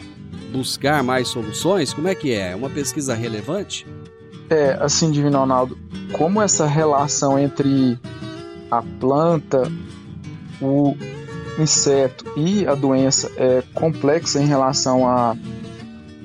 buscar 0.52 1.02
mais 1.02 1.30
soluções? 1.30 1.94
Como 1.94 2.10
é 2.10 2.14
que 2.14 2.34
é? 2.34 2.52
É 2.52 2.56
uma 2.56 2.70
pesquisa 2.70 3.16
relevante? 3.16 3.88
É, 4.50 4.78
assim, 4.82 5.12
Divino 5.12 5.38
Ronaldo, 5.40 5.78
como 6.12 6.42
essa 6.42 6.68
relação 6.68 7.40
entre 7.40 7.98
a 8.70 8.82
planta, 9.00 9.72
o 10.62 10.96
inseto 11.62 12.26
e 12.36 12.66
a 12.68 12.76
doença 12.76 13.32
é 13.38 13.64
complexa 13.74 14.42
em 14.42 14.46
relação 14.46 15.08
a 15.08 15.36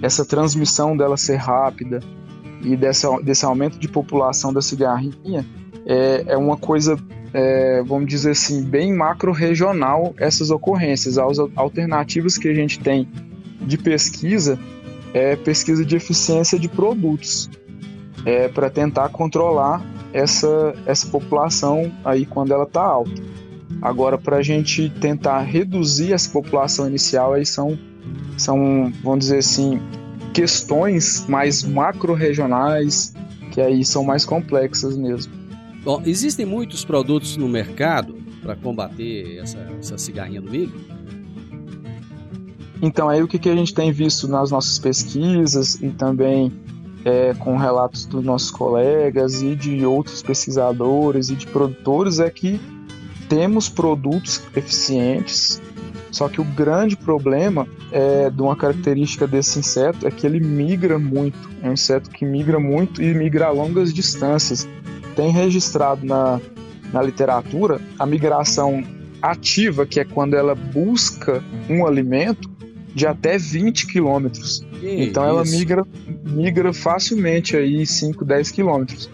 essa 0.02 0.24
transmissão 0.24 0.96
dela 0.96 1.16
ser 1.16 1.36
rápida 1.36 2.00
e 2.62 2.76
dessa, 2.76 3.10
desse 3.22 3.44
aumento 3.44 3.78
de 3.78 3.88
população 3.88 4.52
da 4.52 4.62
cigarrinha, 4.62 5.46
é, 5.86 6.24
é 6.28 6.36
uma 6.36 6.56
coisa, 6.56 6.98
é, 7.32 7.82
vamos 7.82 8.08
dizer 8.08 8.30
assim, 8.30 8.62
bem 8.62 8.92
macro-regional 8.92 10.14
essas 10.18 10.50
ocorrências. 10.50 11.18
As 11.18 11.38
alternativas 11.54 12.38
que 12.38 12.48
a 12.48 12.54
gente 12.54 12.80
tem 12.80 13.08
de 13.60 13.76
pesquisa 13.76 14.58
é 15.12 15.36
pesquisa 15.36 15.84
de 15.84 15.94
eficiência 15.96 16.58
de 16.58 16.68
produtos, 16.68 17.48
é, 18.24 18.48
para 18.48 18.70
tentar 18.70 19.10
controlar 19.10 19.84
essa, 20.12 20.74
essa 20.86 21.06
população 21.08 21.92
aí 22.04 22.24
quando 22.24 22.52
ela 22.52 22.64
está 22.64 22.82
alta. 22.82 23.22
Agora, 23.82 24.16
para 24.16 24.36
a 24.36 24.42
gente 24.42 24.88
tentar 24.88 25.40
reduzir 25.40 26.12
essa 26.12 26.30
população 26.30 26.88
inicial, 26.88 27.34
aí 27.34 27.44
são, 27.44 27.78
são, 28.36 28.92
vamos 29.02 29.20
dizer 29.20 29.38
assim, 29.38 29.80
questões 30.32 31.26
mais 31.28 31.62
macro-regionais, 31.62 33.14
que 33.52 33.60
aí 33.60 33.84
são 33.84 34.02
mais 34.02 34.24
complexas 34.24 34.96
mesmo. 34.96 35.32
Bom, 35.84 36.02
existem 36.04 36.46
muitos 36.46 36.84
produtos 36.84 37.36
no 37.36 37.48
mercado 37.48 38.16
para 38.42 38.56
combater 38.56 39.38
essa, 39.38 39.58
essa 39.78 39.98
cigarrinha 39.98 40.40
do 40.40 40.50
milho? 40.50 40.72
Então, 42.82 43.08
aí 43.08 43.22
o 43.22 43.28
que, 43.28 43.38
que 43.38 43.48
a 43.48 43.54
gente 43.54 43.72
tem 43.72 43.92
visto 43.92 44.28
nas 44.28 44.50
nossas 44.50 44.78
pesquisas 44.78 45.76
e 45.80 45.90
também 45.90 46.52
é, 47.04 47.34
com 47.34 47.56
relatos 47.56 48.06
dos 48.06 48.24
nossos 48.24 48.50
colegas 48.50 49.42
e 49.42 49.54
de 49.54 49.84
outros 49.84 50.22
pesquisadores 50.22 51.30
e 51.30 51.34
de 51.34 51.46
produtores 51.46 52.18
é 52.18 52.30
que 52.30 52.60
temos 53.34 53.68
produtos 53.68 54.40
eficientes, 54.54 55.60
só 56.12 56.28
que 56.28 56.40
o 56.40 56.44
grande 56.44 56.96
problema 56.96 57.66
é, 57.90 58.30
de 58.30 58.40
uma 58.40 58.54
característica 58.54 59.26
desse 59.26 59.58
inseto 59.58 60.06
é 60.06 60.10
que 60.12 60.24
ele 60.24 60.38
migra 60.38 61.00
muito. 61.00 61.50
É 61.60 61.68
um 61.68 61.72
inseto 61.72 62.10
que 62.10 62.24
migra 62.24 62.60
muito 62.60 63.02
e 63.02 63.12
migra 63.12 63.46
a 63.46 63.50
longas 63.50 63.92
distâncias. 63.92 64.68
Tem 65.16 65.32
registrado 65.32 66.06
na, 66.06 66.40
na 66.92 67.02
literatura 67.02 67.80
a 67.98 68.06
migração 68.06 68.84
ativa, 69.20 69.84
que 69.84 69.98
é 69.98 70.04
quando 70.04 70.34
ela 70.34 70.54
busca 70.54 71.42
um 71.68 71.84
alimento, 71.84 72.48
de 72.94 73.04
até 73.04 73.36
20 73.36 73.88
quilômetros. 73.88 74.64
Então 74.80 75.24
ela 75.24 75.42
migra, 75.44 75.84
migra 76.24 76.72
facilmente 76.72 77.56
aí 77.56 77.84
5, 77.84 78.24
10 78.24 78.52
quilômetros. 78.52 79.10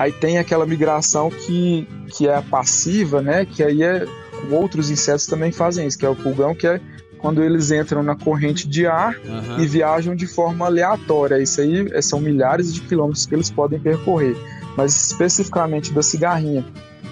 Aí 0.00 0.10
tem 0.10 0.38
aquela 0.38 0.64
migração 0.64 1.28
que, 1.28 1.86
que 2.08 2.26
é 2.26 2.40
passiva, 2.40 3.20
né? 3.20 3.44
Que 3.44 3.62
aí 3.62 3.82
é, 3.82 4.06
outros 4.50 4.88
insetos 4.88 5.26
também 5.26 5.52
fazem 5.52 5.86
isso, 5.86 5.98
que 5.98 6.06
é 6.06 6.08
o 6.08 6.16
pulgão, 6.16 6.54
que 6.54 6.66
é 6.66 6.80
quando 7.18 7.44
eles 7.44 7.70
entram 7.70 8.02
na 8.02 8.16
corrente 8.16 8.66
de 8.66 8.86
ar 8.86 9.14
uhum. 9.18 9.60
e 9.60 9.66
viajam 9.66 10.16
de 10.16 10.26
forma 10.26 10.64
aleatória. 10.64 11.38
Isso 11.38 11.60
aí 11.60 11.86
é, 11.92 12.00
são 12.00 12.18
milhares 12.18 12.72
de 12.72 12.80
quilômetros 12.80 13.26
que 13.26 13.34
eles 13.34 13.50
podem 13.50 13.78
percorrer. 13.78 14.34
Mas 14.74 15.08
especificamente 15.08 15.92
da 15.92 16.02
cigarrinha, 16.02 16.64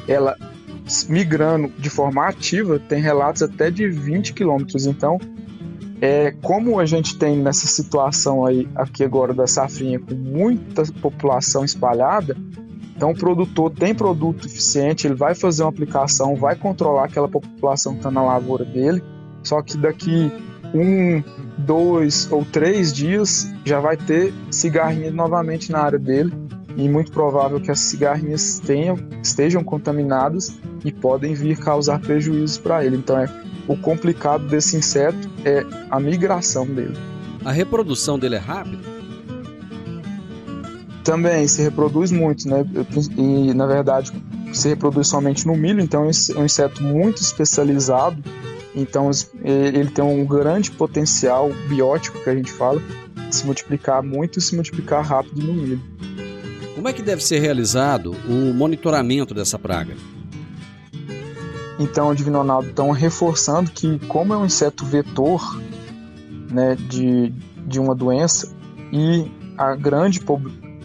ela 0.08 0.34
migrando 1.10 1.70
de 1.78 1.90
forma 1.90 2.26
ativa, 2.26 2.78
tem 2.78 3.02
relatos 3.02 3.42
até 3.42 3.70
de 3.70 3.86
20 3.86 4.32
quilômetros. 4.32 4.86
Então, 4.86 5.18
é, 6.00 6.30
como 6.40 6.80
a 6.80 6.86
gente 6.86 7.18
tem 7.18 7.36
nessa 7.36 7.66
situação 7.66 8.46
aí 8.46 8.66
aqui 8.74 9.04
agora 9.04 9.34
da 9.34 9.46
safrinha 9.46 10.00
com 10.00 10.14
muita 10.14 10.84
população 11.02 11.66
espalhada, 11.66 12.34
então 12.98 13.12
o 13.12 13.14
produtor 13.14 13.70
tem 13.70 13.94
produto 13.94 14.44
eficiente, 14.48 15.06
ele 15.06 15.14
vai 15.14 15.32
fazer 15.32 15.62
uma 15.62 15.68
aplicação, 15.68 16.34
vai 16.34 16.56
controlar 16.56 17.04
aquela 17.04 17.28
população 17.28 17.92
que 17.92 18.00
está 18.00 18.10
na 18.10 18.24
lavoura 18.24 18.64
dele, 18.64 19.00
só 19.44 19.62
que 19.62 19.78
daqui 19.78 20.32
um, 20.74 21.22
dois 21.56 22.26
ou 22.32 22.44
três 22.44 22.92
dias 22.92 23.48
já 23.64 23.78
vai 23.78 23.96
ter 23.96 24.34
cigarrinha 24.50 25.12
novamente 25.12 25.70
na 25.70 25.78
área 25.78 25.98
dele 25.98 26.32
e 26.76 26.88
muito 26.88 27.12
provável 27.12 27.60
que 27.60 27.70
as 27.70 27.78
cigarrinhas 27.78 28.58
tenham, 28.58 28.98
estejam 29.22 29.62
contaminadas 29.62 30.58
e 30.84 30.90
podem 30.90 31.34
vir 31.34 31.56
causar 31.56 32.00
prejuízos 32.00 32.58
para 32.58 32.84
ele. 32.84 32.96
Então 32.96 33.16
é 33.16 33.28
o 33.68 33.76
complicado 33.76 34.44
desse 34.48 34.76
inseto 34.76 35.30
é 35.44 35.64
a 35.88 36.00
migração 36.00 36.66
dele. 36.66 36.98
A 37.44 37.52
reprodução 37.52 38.18
dele 38.18 38.34
é 38.34 38.38
rápida? 38.38 38.97
Também 41.08 41.48
se 41.48 41.62
reproduz 41.62 42.12
muito, 42.12 42.46
né? 42.46 42.62
E 43.16 43.54
na 43.54 43.64
verdade 43.64 44.12
se 44.52 44.68
reproduz 44.68 45.08
somente 45.08 45.46
no 45.46 45.56
milho, 45.56 45.80
então 45.80 46.04
é 46.04 46.38
um 46.38 46.44
inseto 46.44 46.82
muito 46.82 47.22
especializado. 47.22 48.22
Então 48.74 49.10
ele 49.42 49.88
tem 49.88 50.04
um 50.04 50.26
grande 50.26 50.70
potencial 50.70 51.50
biótico 51.66 52.22
que 52.22 52.28
a 52.28 52.34
gente 52.34 52.52
fala, 52.52 52.82
de 53.26 53.34
se 53.34 53.46
multiplicar 53.46 54.02
muito 54.02 54.38
e 54.38 54.42
se 54.42 54.54
multiplicar 54.54 55.02
rápido 55.02 55.42
no 55.42 55.54
milho. 55.54 55.80
Como 56.74 56.86
é 56.86 56.92
que 56.92 57.00
deve 57.00 57.24
ser 57.24 57.38
realizado 57.38 58.14
o 58.28 58.52
monitoramento 58.52 59.32
dessa 59.32 59.58
praga? 59.58 59.96
Então, 61.78 62.10
o 62.10 62.14
Divino 62.14 62.36
Ronaldo 62.36 62.68
estão 62.68 62.90
reforçando 62.90 63.70
que, 63.70 63.98
como 64.08 64.34
é 64.34 64.36
um 64.36 64.44
inseto 64.44 64.84
vetor 64.84 65.58
né, 66.50 66.76
de, 66.76 67.32
de 67.66 67.80
uma 67.80 67.94
doença 67.94 68.54
e 68.92 69.26
a 69.56 69.74
grande, 69.74 70.20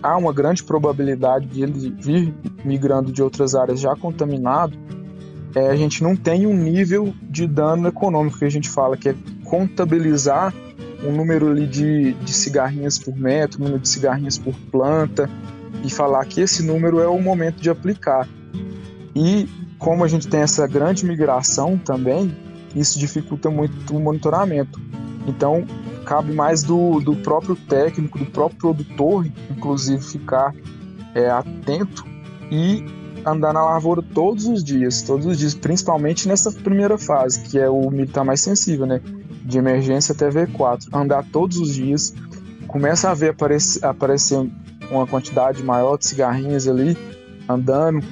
há 0.03 0.17
uma 0.17 0.33
grande 0.33 0.63
probabilidade 0.63 1.47
de 1.47 1.63
ele 1.63 1.95
vir 1.97 2.35
migrando 2.63 3.11
de 3.11 3.23
outras 3.23 3.55
áreas 3.55 3.79
já 3.79 3.95
contaminado, 3.95 4.77
é, 5.55 5.69
a 5.69 5.75
gente 5.75 6.03
não 6.03 6.15
tem 6.15 6.45
um 6.45 6.55
nível 6.55 7.13
de 7.23 7.47
dano 7.47 7.87
econômico 7.87 8.39
que 8.39 8.45
a 8.45 8.49
gente 8.49 8.69
fala, 8.69 8.97
que 8.97 9.09
é 9.09 9.15
contabilizar 9.45 10.53
um 11.03 11.11
número 11.11 11.49
ali 11.51 11.67
de, 11.67 12.13
de 12.13 12.33
cigarrinhas 12.33 12.97
por 12.97 13.15
metro, 13.15 13.59
número 13.59 13.79
de 13.79 13.87
cigarrinhas 13.87 14.37
por 14.37 14.55
planta, 14.71 15.29
e 15.83 15.89
falar 15.89 16.25
que 16.25 16.41
esse 16.41 16.63
número 16.63 16.99
é 16.99 17.07
o 17.07 17.21
momento 17.21 17.61
de 17.61 17.69
aplicar. 17.69 18.27
E 19.15 19.47
como 19.77 20.03
a 20.03 20.07
gente 20.07 20.27
tem 20.27 20.39
essa 20.39 20.65
grande 20.65 21.05
migração 21.05 21.77
também, 21.77 22.35
isso 22.75 22.97
dificulta 22.97 23.49
muito 23.49 23.95
o 23.95 23.99
monitoramento. 23.99 24.81
Então, 25.27 25.65
cabe 26.03 26.33
mais 26.33 26.63
do, 26.63 26.99
do 26.99 27.15
próprio 27.15 27.55
técnico, 27.55 28.19
do 28.19 28.25
próprio 28.25 28.59
produtor, 28.59 29.25
inclusive, 29.49 30.03
ficar 30.03 30.53
é, 31.15 31.29
atento 31.29 32.05
e 32.51 32.85
andar 33.25 33.53
na 33.53 33.63
lavoura 33.63 34.01
todos 34.01 34.45
os 34.45 34.63
dias, 34.63 35.01
todos 35.01 35.25
os 35.25 35.37
dias, 35.37 35.53
principalmente 35.53 36.27
nessa 36.27 36.51
primeira 36.51 36.97
fase, 36.97 37.41
que 37.41 37.57
é 37.57 37.69
o 37.69 37.89
milho 37.89 38.09
tá 38.09 38.23
mais 38.23 38.41
sensível, 38.41 38.85
né? 38.85 39.01
De 39.43 39.57
emergência 39.57 40.13
até 40.13 40.29
V4. 40.29 40.87
Andar 40.93 41.25
todos 41.31 41.57
os 41.57 41.73
dias, 41.73 42.13
começa 42.67 43.09
a 43.09 43.13
ver 43.13 43.29
aparecer, 43.29 43.83
aparecer 43.85 44.49
uma 44.91 45.07
quantidade 45.07 45.63
maior 45.63 45.97
de 45.97 46.05
cigarrinhas 46.05 46.67
ali, 46.67 46.97
andando, 47.47 48.03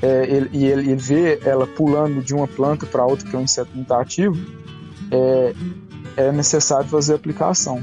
é, 0.00 0.26
ele, 0.28 0.50
e 0.52 0.64
ele, 0.64 0.90
ele, 0.90 0.96
vê 0.96 1.38
ela 1.44 1.66
pulando 1.66 2.22
de 2.22 2.34
uma 2.34 2.46
planta 2.46 2.86
para 2.86 3.04
outra, 3.04 3.28
que 3.28 3.34
é 3.34 3.38
um 3.38 3.42
inseto 3.42 3.70
muito 3.74 3.92
ativo, 3.92 4.36
é, 5.10 5.54
é 6.16 6.32
necessário 6.32 6.88
fazer 6.88 7.12
a 7.12 7.16
aplicação. 7.16 7.82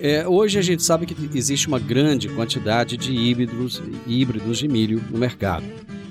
É, 0.00 0.26
hoje 0.28 0.58
a 0.58 0.62
gente 0.62 0.82
sabe 0.82 1.06
que 1.06 1.36
existe 1.36 1.66
uma 1.66 1.78
grande 1.78 2.28
quantidade 2.28 2.96
de 2.96 3.12
híbridos, 3.12 3.82
híbridos 4.06 4.58
de 4.58 4.68
milho 4.68 5.02
no 5.10 5.18
mercado. 5.18 5.64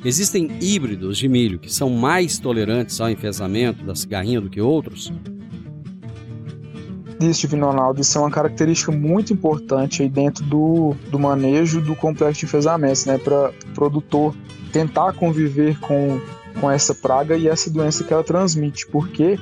Existem 0.03 0.51
híbridos 0.61 1.17
de 1.17 1.27
milho 1.27 1.57
que 1.57 1.73
são 1.73 1.89
mais 1.89 2.37
tolerantes 2.37 2.99
ao 2.99 3.09
enfesamento 3.09 3.83
da 3.83 3.95
cigarrinha 3.95 4.41
do 4.41 4.49
que 4.49 4.59
outros? 4.61 5.11
Isso, 7.19 7.41
Divino 7.41 7.65
Ronaldo, 7.65 7.99
isso 7.99 8.17
é 8.17 8.21
uma 8.21 8.29
característica 8.29 8.91
muito 8.91 9.33
importante 9.33 10.03
aí 10.03 10.09
dentro 10.09 10.43
do, 10.43 10.95
do 11.09 11.17
manejo 11.17 11.81
do 11.81 11.95
complexo 11.95 12.41
de 12.41 12.45
enfesamentos, 12.45 13.05
né, 13.05 13.17
para 13.17 13.49
o 13.49 13.73
produtor 13.73 14.35
tentar 14.71 15.13
conviver 15.13 15.79
com, 15.79 16.21
com 16.59 16.69
essa 16.69 16.93
praga 16.93 17.35
e 17.35 17.47
essa 17.47 17.71
doença 17.71 18.03
que 18.03 18.13
ela 18.13 18.23
transmite, 18.23 18.85
porque 18.87 19.39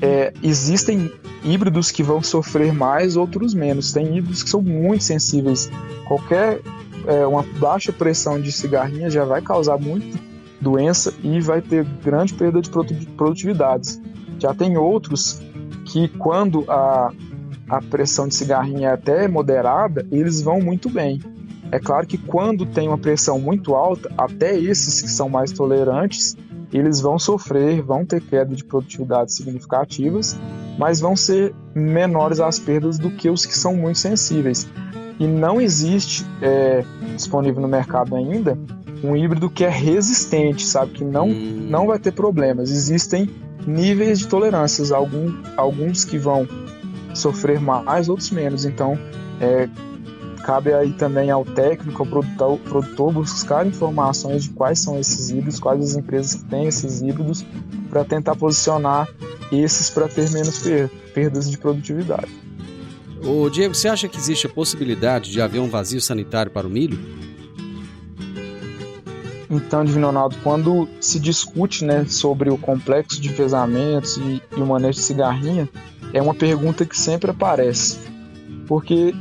é, 0.00 0.32
existem 0.42 1.10
híbridos 1.42 1.90
que 1.90 2.02
vão 2.02 2.22
sofrer 2.22 2.72
mais, 2.72 3.16
outros 3.16 3.54
menos. 3.54 3.92
Tem 3.92 4.16
híbridos 4.16 4.42
que 4.42 4.50
são 4.50 4.62
muito 4.62 5.04
sensíveis. 5.04 5.70
Qualquer 6.06 6.60
é, 7.06 7.26
uma 7.26 7.42
baixa 7.58 7.92
pressão 7.92 8.40
de 8.40 8.52
cigarrinha 8.52 9.08
já 9.08 9.24
vai 9.24 9.40
causar 9.40 9.78
muita 9.78 10.18
doença 10.60 11.12
e 11.22 11.40
vai 11.40 11.60
ter 11.60 11.84
grande 11.84 12.34
perda 12.34 12.60
de 12.60 12.70
produtividades. 12.70 14.00
Já 14.38 14.54
tem 14.54 14.76
outros 14.76 15.40
que 15.84 16.08
quando 16.08 16.64
a, 16.68 17.12
a 17.68 17.82
pressão 17.82 18.26
de 18.28 18.34
cigarrinha 18.34 18.88
é 18.88 18.92
até 18.92 19.28
moderada, 19.28 20.06
eles 20.10 20.40
vão 20.42 20.60
muito 20.60 20.90
bem. 20.90 21.20
É 21.70 21.78
claro 21.78 22.06
que 22.06 22.16
quando 22.18 22.64
tem 22.64 22.88
uma 22.88 22.98
pressão 22.98 23.38
muito 23.38 23.74
alta, 23.74 24.10
até 24.16 24.58
esses 24.58 25.02
que 25.02 25.10
são 25.10 25.28
mais 25.28 25.50
tolerantes, 25.50 26.36
eles 26.72 27.00
vão 27.00 27.18
sofrer, 27.18 27.80
vão 27.82 28.04
ter 28.04 28.20
queda 28.20 28.54
de 28.54 28.64
produtividade 28.64 29.32
significativas, 29.32 30.36
mas 30.78 31.00
vão 31.00 31.16
ser 31.16 31.54
menores 31.74 32.40
as 32.40 32.58
perdas 32.58 32.98
do 32.98 33.10
que 33.10 33.30
os 33.30 33.46
que 33.46 33.56
são 33.56 33.74
muito 33.74 33.98
sensíveis. 33.98 34.66
E 35.18 35.26
não 35.26 35.60
existe 35.60 36.26
é, 36.42 36.84
disponível 37.14 37.62
no 37.62 37.68
mercado 37.68 38.14
ainda 38.14 38.58
um 39.02 39.16
híbrido 39.16 39.48
que 39.48 39.64
é 39.64 39.68
resistente, 39.68 40.64
sabe? 40.64 40.92
Que 40.92 41.04
não, 41.04 41.28
hum. 41.28 41.66
não 41.70 41.86
vai 41.86 41.98
ter 41.98 42.12
problemas. 42.12 42.70
Existem 42.70 43.30
níveis 43.66 44.20
de 44.20 44.28
tolerâncias, 44.28 44.92
algum, 44.92 45.32
alguns 45.56 46.04
que 46.04 46.18
vão 46.18 46.46
sofrer 47.14 47.60
mais, 47.60 48.08
outros 48.08 48.30
menos. 48.30 48.64
Então, 48.64 48.98
é, 49.40 49.68
cabe 50.46 50.72
aí 50.72 50.92
também 50.92 51.28
ao 51.28 51.44
técnico, 51.44 52.04
ao 52.04 52.08
produtor, 52.08 52.58
produtor, 52.60 53.12
buscar 53.12 53.66
informações 53.66 54.44
de 54.44 54.50
quais 54.50 54.78
são 54.78 54.96
esses 54.96 55.28
híbridos, 55.28 55.58
quais 55.58 55.82
as 55.82 55.96
empresas 55.96 56.34
que 56.34 56.44
têm 56.44 56.68
esses 56.68 57.02
híbridos, 57.02 57.44
para 57.90 58.04
tentar 58.04 58.36
posicionar 58.36 59.08
esses 59.50 59.90
para 59.90 60.06
ter 60.06 60.30
menos 60.30 60.60
per 60.60 60.88
perdas 61.12 61.50
de 61.50 61.58
produtividade. 61.58 62.28
O 63.24 63.50
Diego, 63.50 63.74
você 63.74 63.88
acha 63.88 64.06
que 64.06 64.16
existe 64.16 64.46
a 64.46 64.50
possibilidade 64.50 65.32
de 65.32 65.40
haver 65.40 65.58
um 65.58 65.68
vazio 65.68 66.00
sanitário 66.00 66.52
para 66.52 66.64
o 66.64 66.70
milho? 66.70 66.98
Então, 69.50 69.84
Divino 69.84 70.06
Ronaldo, 70.06 70.36
quando 70.44 70.88
se 71.00 71.18
discute 71.18 71.84
né, 71.84 72.04
sobre 72.04 72.50
o 72.50 72.58
complexo 72.58 73.20
de 73.20 73.30
pesamentos 73.30 74.16
e, 74.16 74.40
e 74.56 74.60
o 74.60 74.66
manejo 74.66 74.98
de 74.98 75.04
cigarrinha, 75.04 75.68
é 76.12 76.22
uma 76.22 76.34
pergunta 76.34 76.86
que 76.86 76.96
sempre 76.96 77.32
aparece. 77.32 77.98
Porque, 78.68 79.14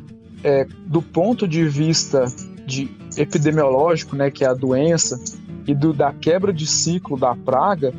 é, 0.45 0.67
do 0.85 1.01
ponto 1.01 1.47
de 1.47 1.67
vista 1.67 2.25
de 2.67 2.87
epidemiológico, 3.17 4.15
né, 4.15 4.29
que 4.29 4.45
é 4.45 4.47
a 4.47 4.53
doença, 4.53 5.19
e 5.65 5.73
do, 5.73 5.91
da 5.91 6.13
quebra 6.13 6.53
de 6.53 6.67
ciclo 6.67 7.17
da 7.17 7.35
praga, 7.35 7.91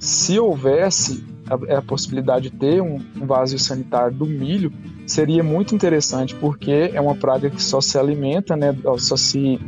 se 0.00 0.36
houvesse 0.36 1.24
a, 1.48 1.78
a 1.78 1.82
possibilidade 1.82 2.50
de 2.50 2.56
ter 2.56 2.82
um, 2.82 3.00
um 3.16 3.26
vazio 3.26 3.60
sanitário 3.60 4.16
do 4.16 4.26
milho, 4.26 4.72
seria 5.06 5.44
muito 5.44 5.72
interessante, 5.72 6.34
porque 6.34 6.90
é 6.92 7.00
uma 7.00 7.14
praga 7.14 7.48
que 7.48 7.62
só 7.62 7.80
se 7.80 7.96
alimenta, 7.96 8.56
né, 8.56 8.76
só 8.98 9.16
se 9.16 9.60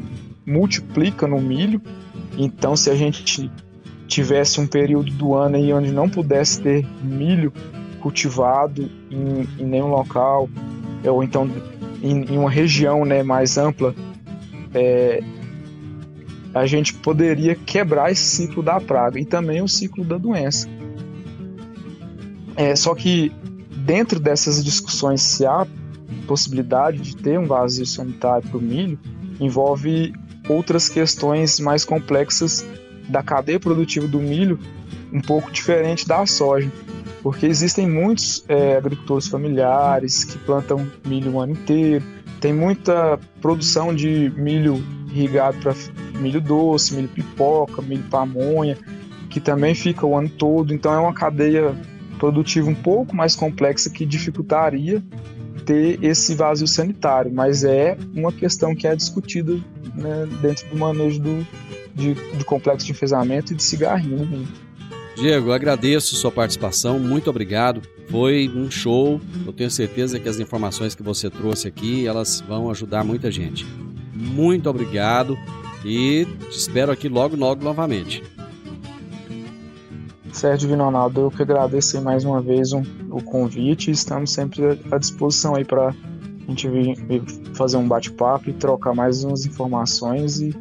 multiplica 0.44 1.28
no 1.28 1.40
milho. 1.40 1.80
Então, 2.36 2.76
se 2.76 2.90
a 2.90 2.96
gente 2.96 3.48
tivesse 4.08 4.60
um 4.60 4.66
período 4.66 5.12
do 5.12 5.34
ano 5.34 5.56
aí 5.56 5.72
onde 5.72 5.92
não 5.92 6.08
pudesse 6.08 6.60
ter 6.60 6.84
milho 7.04 7.52
cultivado 8.00 8.90
em, 9.10 9.48
em 9.62 9.64
nenhum 9.64 9.88
local, 9.88 10.48
ou 11.04 11.22
então 11.22 11.48
em, 12.02 12.32
em 12.32 12.38
uma 12.38 12.50
região 12.50 13.04
né, 13.04 13.22
mais 13.22 13.56
ampla, 13.56 13.94
é, 14.74 15.22
a 16.54 16.66
gente 16.66 16.94
poderia 16.94 17.54
quebrar 17.54 18.10
esse 18.10 18.24
ciclo 18.24 18.62
da 18.62 18.80
praga 18.80 19.20
e 19.20 19.24
também 19.24 19.62
o 19.62 19.68
ciclo 19.68 20.04
da 20.04 20.16
doença. 20.16 20.68
É, 22.56 22.74
só 22.74 22.94
que 22.94 23.30
dentro 23.76 24.18
dessas 24.18 24.64
discussões, 24.64 25.22
se 25.22 25.44
há 25.44 25.66
possibilidade 26.26 27.00
de 27.00 27.16
ter 27.16 27.38
um 27.38 27.46
vazio 27.46 27.86
sanitário 27.86 28.48
para 28.48 28.58
o 28.58 28.62
milho, 28.62 28.98
envolve 29.38 30.12
outras 30.48 30.88
questões 30.88 31.60
mais 31.60 31.84
complexas 31.84 32.66
da 33.08 33.22
cadeia 33.22 33.60
produtiva 33.60 34.08
do 34.08 34.18
milho, 34.18 34.58
um 35.12 35.20
pouco 35.20 35.50
diferente 35.50 36.06
da 36.08 36.24
soja, 36.26 36.70
porque 37.26 37.44
existem 37.44 37.88
muitos 37.90 38.44
é, 38.46 38.76
agricultores 38.76 39.26
familiares 39.26 40.22
que 40.22 40.38
plantam 40.38 40.86
milho 41.04 41.32
o 41.32 41.40
ano 41.40 41.54
inteiro, 41.54 42.04
tem 42.40 42.52
muita 42.52 43.18
produção 43.42 43.92
de 43.92 44.32
milho 44.36 44.76
irrigado 45.10 45.58
para 45.58 45.74
milho 46.20 46.40
doce, 46.40 46.94
milho 46.94 47.08
pipoca, 47.08 47.82
milho 47.82 48.04
pamonha, 48.04 48.78
que 49.28 49.40
também 49.40 49.74
fica 49.74 50.06
o 50.06 50.16
ano 50.16 50.28
todo, 50.28 50.72
então 50.72 50.94
é 50.94 50.98
uma 51.00 51.12
cadeia 51.12 51.74
produtiva 52.16 52.70
um 52.70 52.76
pouco 52.76 53.16
mais 53.16 53.34
complexa 53.34 53.90
que 53.90 54.06
dificultaria 54.06 55.02
ter 55.64 55.98
esse 56.04 56.32
vazio 56.32 56.68
sanitário, 56.68 57.32
mas 57.34 57.64
é 57.64 57.98
uma 58.14 58.30
questão 58.30 58.72
que 58.72 58.86
é 58.86 58.94
discutida 58.94 59.52
né, 59.96 60.28
dentro 60.40 60.68
do 60.68 60.76
manejo 60.76 61.20
do, 61.20 61.44
de, 61.92 62.14
de 62.14 62.44
complexo 62.44 62.86
de 62.86 62.92
enfesamento 62.92 63.52
e 63.52 63.56
de 63.56 63.64
cigarrinho. 63.64 64.46
Diego, 65.16 65.50
agradeço 65.50 66.14
sua 66.14 66.30
participação, 66.30 66.98
muito 66.98 67.30
obrigado. 67.30 67.80
Foi 68.10 68.52
um 68.54 68.70
show. 68.70 69.18
Eu 69.46 69.52
tenho 69.52 69.70
certeza 69.70 70.20
que 70.20 70.28
as 70.28 70.38
informações 70.38 70.94
que 70.94 71.02
você 71.02 71.30
trouxe 71.30 71.66
aqui, 71.66 72.06
elas 72.06 72.42
vão 72.46 72.70
ajudar 72.70 73.02
muita 73.02 73.30
gente. 73.30 73.66
Muito 74.12 74.68
obrigado 74.68 75.36
e 75.82 76.26
te 76.50 76.58
espero 76.58 76.92
aqui 76.92 77.08
logo, 77.08 77.34
logo 77.34 77.64
novamente. 77.64 78.22
Sérgio 80.32 80.68
Vinonaldo, 80.68 81.22
eu 81.22 81.30
que 81.30 81.40
agradeço 81.40 82.00
mais 82.02 82.22
uma 82.22 82.42
vez 82.42 82.74
um, 82.74 82.82
o 83.10 83.22
convite. 83.22 83.90
Estamos 83.90 84.32
sempre 84.32 84.78
à 84.90 84.98
disposição 84.98 85.54
aí 85.54 85.64
para 85.64 85.88
a 85.88 85.94
gente 86.50 86.68
vir, 86.68 86.94
vir 86.94 87.22
fazer 87.54 87.78
um 87.78 87.88
bate-papo 87.88 88.50
e 88.50 88.52
trocar 88.52 88.94
mais 88.94 89.24
umas 89.24 89.46
informações. 89.46 90.40
E 90.40 90.54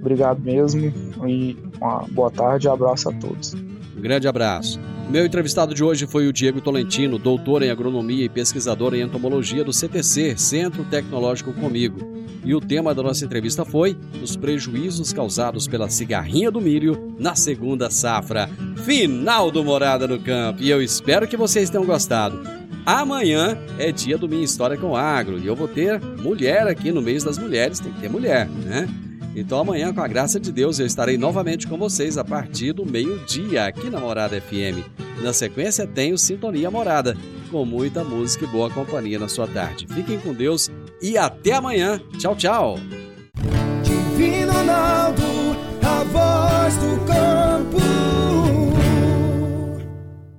obrigado 0.00 0.40
mesmo 0.40 0.80
e 1.28 1.58
uma 1.78 2.06
boa 2.10 2.30
tarde 2.30 2.70
abraço 2.70 3.10
a 3.10 3.12
todos. 3.12 3.54
Grande 4.02 4.26
abraço. 4.26 4.80
Meu 5.08 5.24
entrevistado 5.24 5.72
de 5.72 5.84
hoje 5.84 6.08
foi 6.08 6.26
o 6.26 6.32
Diego 6.32 6.60
Tolentino, 6.60 7.20
doutor 7.20 7.62
em 7.62 7.70
agronomia 7.70 8.24
e 8.24 8.28
pesquisador 8.28 8.94
em 8.94 9.00
entomologia 9.00 9.62
do 9.62 9.72
CTC, 9.72 10.36
Centro 10.36 10.82
Tecnológico 10.82 11.52
Comigo. 11.52 12.00
E 12.44 12.52
o 12.52 12.60
tema 12.60 12.92
da 12.92 13.00
nossa 13.00 13.24
entrevista 13.24 13.64
foi 13.64 13.96
os 14.20 14.34
prejuízos 14.34 15.12
causados 15.12 15.68
pela 15.68 15.88
cigarrinha 15.88 16.50
do 16.50 16.60
milho 16.60 17.14
na 17.16 17.36
segunda 17.36 17.90
safra. 17.90 18.50
Final 18.84 19.52
do 19.52 19.62
Morada 19.62 20.08
no 20.08 20.18
Campo. 20.18 20.60
E 20.60 20.68
eu 20.68 20.82
espero 20.82 21.28
que 21.28 21.36
vocês 21.36 21.70
tenham 21.70 21.86
gostado. 21.86 22.42
Amanhã 22.84 23.56
é 23.78 23.92
dia 23.92 24.18
do 24.18 24.28
Minha 24.28 24.42
História 24.42 24.76
com 24.76 24.96
Agro 24.96 25.38
e 25.38 25.46
eu 25.46 25.54
vou 25.54 25.68
ter 25.68 26.00
mulher 26.00 26.66
aqui 26.66 26.90
no 26.90 27.00
mês 27.00 27.22
das 27.22 27.38
mulheres, 27.38 27.78
tem 27.78 27.92
que 27.92 28.00
ter 28.00 28.10
mulher, 28.10 28.48
né? 28.48 28.88
Então 29.34 29.58
amanhã, 29.58 29.92
com 29.92 30.00
a 30.00 30.08
graça 30.08 30.38
de 30.38 30.52
Deus, 30.52 30.78
eu 30.78 30.86
estarei 30.86 31.16
novamente 31.16 31.66
com 31.66 31.78
vocês 31.78 32.18
a 32.18 32.24
partir 32.24 32.72
do 32.72 32.84
meio-dia 32.84 33.66
aqui 33.66 33.88
na 33.88 33.98
Morada 33.98 34.40
FM. 34.40 34.84
Na 35.22 35.32
sequência 35.32 35.86
tem 35.86 36.12
o 36.12 36.18
Sintonia 36.18 36.70
Morada, 36.70 37.16
com 37.50 37.64
muita 37.64 38.04
música 38.04 38.44
e 38.44 38.48
boa 38.48 38.68
companhia 38.70 39.18
na 39.18 39.28
sua 39.28 39.46
tarde. 39.46 39.86
Fiquem 39.86 40.18
com 40.18 40.34
Deus 40.34 40.70
e 41.00 41.16
até 41.16 41.52
amanhã. 41.52 42.00
Tchau, 42.18 42.36
tchau. 42.36 42.78
Divino 43.82 44.52
Ronaldo, 44.52 45.22
a 45.82 46.04
voz 46.04 46.76
do 46.76 47.11